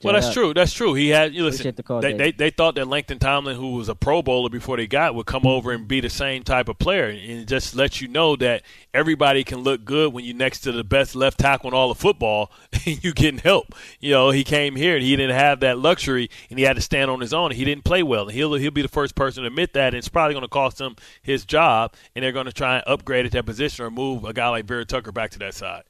Well, 0.04 0.14
that's 0.14 0.28
up. 0.28 0.34
true. 0.34 0.54
That's 0.54 0.74
true. 0.74 0.94
He 0.94 1.10
had. 1.10 1.34
You 1.34 1.44
listen. 1.46 1.74
The 1.76 1.84
call, 1.84 2.02
they, 2.02 2.14
they 2.14 2.32
they 2.32 2.50
thought 2.50 2.76
that 2.76 2.86
Laken 2.86 3.20
Tomlin, 3.20 3.56
who 3.56 3.74
was 3.74 3.90
a 3.90 3.96
Pro 3.96 4.22
Bowler 4.22 4.50
before 4.50 4.78
they 4.78 4.88
got, 4.88 5.16
would 5.16 5.26
come 5.26 5.46
over 5.46 5.72
and 5.72 5.88
be 5.88 6.00
the 6.00 6.10
same 6.10 6.44
type 6.44 6.70
of 6.70 6.78
player, 6.78 7.06
and 7.06 7.48
just 7.48 7.76
let 7.76 8.02
you 8.02 8.08
know 8.08 8.36
that 8.38 8.64
everybody 8.94 9.44
can 9.44 9.60
look 9.60 9.86
good 9.86 10.14
when 10.14 10.26
you're 10.26 10.36
next 10.36 10.62
to 10.62 10.72
the 10.72 10.84
best 10.84 11.16
left 11.16 11.40
tackle 11.40 11.70
in 11.70 11.74
all 11.74 11.92
of 11.92 11.98
football, 11.98 12.52
and 12.86 13.04
you 13.04 13.14
getting 13.14 13.40
help. 13.40 13.74
You 14.00 14.12
know, 14.12 14.30
he 14.32 14.44
came 14.44 14.76
here 14.76 14.96
and 14.96 15.04
he 15.04 15.16
didn't 15.16 15.36
have 15.36 15.62
that 15.62 15.80
luxury, 15.80 16.30
and 16.50 16.60
he 16.60 16.66
had 16.66 16.76
to 16.76 16.82
stand 16.82 17.10
on 17.10 17.20
his 17.22 17.34
own. 17.34 17.52
And 17.52 17.58
he 17.58 17.66
didn't 17.66 17.84
play 17.84 18.04
well, 18.04 18.24
and 18.24 18.32
he'll 18.32 18.54
he'll 18.54 18.72
be 18.72 18.82
the 18.82 18.88
first 18.88 19.16
person 19.16 19.44
to 19.44 19.48
admit 19.48 19.74
that. 19.74 19.88
And 19.88 19.96
it's 19.96 20.10
probably 20.10 20.34
going 20.34 20.44
to 20.44 20.50
cost 20.50 20.80
him 20.80 20.96
his 21.22 21.46
job, 21.46 21.94
and 22.16 22.24
they're 22.24 22.32
going 22.32 22.46
to 22.46 22.54
try 22.54 22.76
and 22.76 22.84
upgrade 22.88 23.26
at 23.26 23.32
that 23.34 23.46
position 23.46 23.86
or 23.86 23.92
move 23.92 24.24
a 24.26 24.34
guy 24.34 24.50
like 24.50 24.66
Vera 24.66 24.86
Tucker 24.86 25.12
back 25.12 25.32
to 25.32 25.40
that 25.40 25.54
side. 25.54 25.84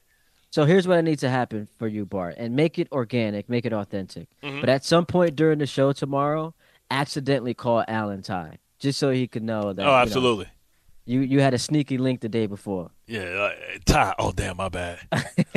So 0.54 0.64
here's 0.66 0.86
what 0.86 1.02
needs 1.02 1.22
to 1.22 1.28
happen 1.28 1.66
for 1.80 1.88
you, 1.88 2.06
Bart, 2.06 2.36
and 2.38 2.54
make 2.54 2.78
it 2.78 2.86
organic, 2.92 3.48
make 3.48 3.66
it 3.66 3.72
authentic. 3.72 4.28
Mm-hmm. 4.40 4.60
But 4.60 4.68
at 4.68 4.84
some 4.84 5.04
point 5.04 5.34
during 5.34 5.58
the 5.58 5.66
show 5.66 5.90
tomorrow, 5.92 6.54
accidentally 6.92 7.54
call 7.54 7.82
Alan 7.88 8.22
Ty, 8.22 8.58
just 8.78 9.00
so 9.00 9.10
he 9.10 9.26
could 9.26 9.42
know 9.42 9.72
that. 9.72 9.82
Oh, 9.82 9.86
you 9.86 9.90
know, 9.90 9.96
absolutely. 9.96 10.46
You 11.06 11.22
you 11.22 11.40
had 11.40 11.54
a 11.54 11.58
sneaky 11.58 11.98
link 11.98 12.20
the 12.20 12.28
day 12.28 12.46
before. 12.46 12.92
Yeah, 13.08 13.22
uh, 13.22 13.50
Ty. 13.84 14.14
Oh, 14.16 14.30
damn, 14.30 14.56
my 14.56 14.68
bad. 14.68 15.00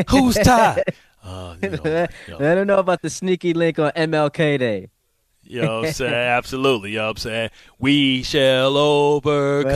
Who's 0.09 0.33
Ty? 0.33 0.83
Uh, 1.23 1.57
you 1.61 1.69
know, 1.71 1.81
you 1.83 1.91
know. 2.29 2.51
I 2.51 2.55
don't 2.55 2.67
know 2.67 2.77
about 2.77 3.01
the 3.01 3.09
sneaky 3.09 3.53
link 3.53 3.79
on 3.79 3.91
MLK 3.91 4.57
Day. 4.59 4.89
You 5.43 5.61
know 5.61 5.79
what 5.79 5.87
I'm 5.87 5.93
saying? 5.93 6.13
Absolutely. 6.13 6.91
You 6.91 6.97
know 6.97 7.05
what 7.07 7.09
I'm 7.09 7.17
saying? 7.17 7.49
We 7.79 8.23
shall 8.23 8.77
overcome. 8.77 9.73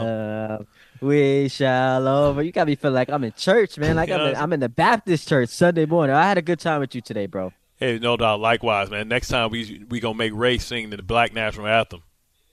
Uh, 0.00 0.58
we 1.00 1.48
shall 1.48 2.06
over. 2.06 2.42
You 2.42 2.52
got 2.52 2.66
me 2.66 2.74
feel 2.74 2.90
like 2.92 3.08
I'm 3.10 3.24
in 3.24 3.32
church, 3.32 3.78
man. 3.78 3.96
Like 3.96 4.10
I'm 4.10 4.20
in, 4.20 4.36
I'm 4.36 4.52
in 4.52 4.60
the 4.60 4.68
Baptist 4.68 5.28
church 5.28 5.48
Sunday 5.50 5.86
morning. 5.86 6.14
I 6.14 6.24
had 6.28 6.38
a 6.38 6.42
good 6.42 6.60
time 6.60 6.80
with 6.80 6.94
you 6.94 7.00
today, 7.00 7.26
bro. 7.26 7.52
Hey, 7.76 7.98
no 7.98 8.16
doubt. 8.16 8.40
Likewise, 8.40 8.90
man. 8.90 9.08
Next 9.08 9.28
time 9.28 9.50
we 9.50 9.84
we 9.88 10.00
gonna 10.00 10.14
make 10.14 10.32
Ray 10.34 10.58
sing 10.58 10.90
the 10.90 11.02
black 11.02 11.32
national 11.32 11.66
anthem. 11.66 12.02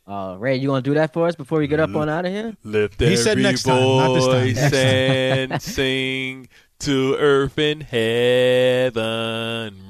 Uh, 0.08 0.38
Ray, 0.40 0.56
you 0.56 0.70
gonna 0.70 0.82
do 0.82 0.94
that 0.94 1.12
for 1.12 1.28
us 1.28 1.36
before 1.36 1.60
we 1.60 1.68
get 1.68 1.82
up 1.82 1.94
on 1.94 2.08
out 2.08 2.26
of 2.26 2.32
here? 2.32 2.56
Lift 2.64 3.02
He 3.02 3.18
said 3.18 3.38
next 3.38 3.64
time, 3.64 3.82
not 3.82 4.14
this 4.14 4.26
time. 4.26 4.42
voice 4.42 4.56
Next 4.56 4.72
time. 4.72 5.52
and 5.52 5.62
sing 5.62 6.48
to 6.80 7.16
earth 7.16 7.58
and 7.58 7.84
heaven. 7.84 8.98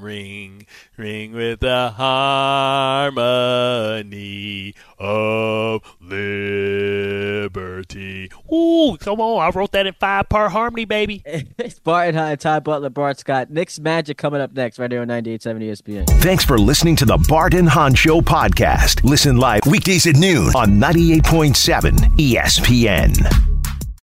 Ring, 0.00 0.66
ring 0.96 1.32
with 1.32 1.60
the 1.60 1.90
harmony 1.90 3.18
of 4.98 5.82
liberty. 6.00 6.30
Ooh, 8.52 8.96
come 8.98 9.20
on! 9.20 9.46
I 9.46 9.50
wrote 9.50 9.72
that 9.72 9.86
in 9.86 9.92
five 9.94 10.28
part 10.28 10.52
harmony, 10.52 10.84
baby. 10.84 11.22
it's 11.26 11.78
Barton 11.78 12.14
High, 12.14 12.36
Ty 12.36 12.60
Butler, 12.60 12.90
Bart 12.90 13.18
Scott. 13.18 13.50
Nick's 13.50 13.78
Magic 13.78 14.16
coming 14.16 14.40
up 14.40 14.52
next, 14.52 14.78
right 14.78 14.90
here 14.90 15.02
on 15.02 15.08
98.7 15.08 15.40
ESPN. 15.62 16.08
Thanks 16.22 16.44
for 16.44 16.56
listening 16.58 16.96
to 16.96 17.04
the 17.04 17.18
Barton 17.28 17.58
and 17.58 17.68
Hahn 17.68 17.94
Show 17.94 18.20
podcast. 18.20 19.02
Listen 19.04 19.36
live 19.36 19.62
weekdays 19.66 20.06
at 20.06 20.16
noon 20.16 20.52
on 20.54 20.78
98.7 20.80 21.92
ESPN. 22.16 23.67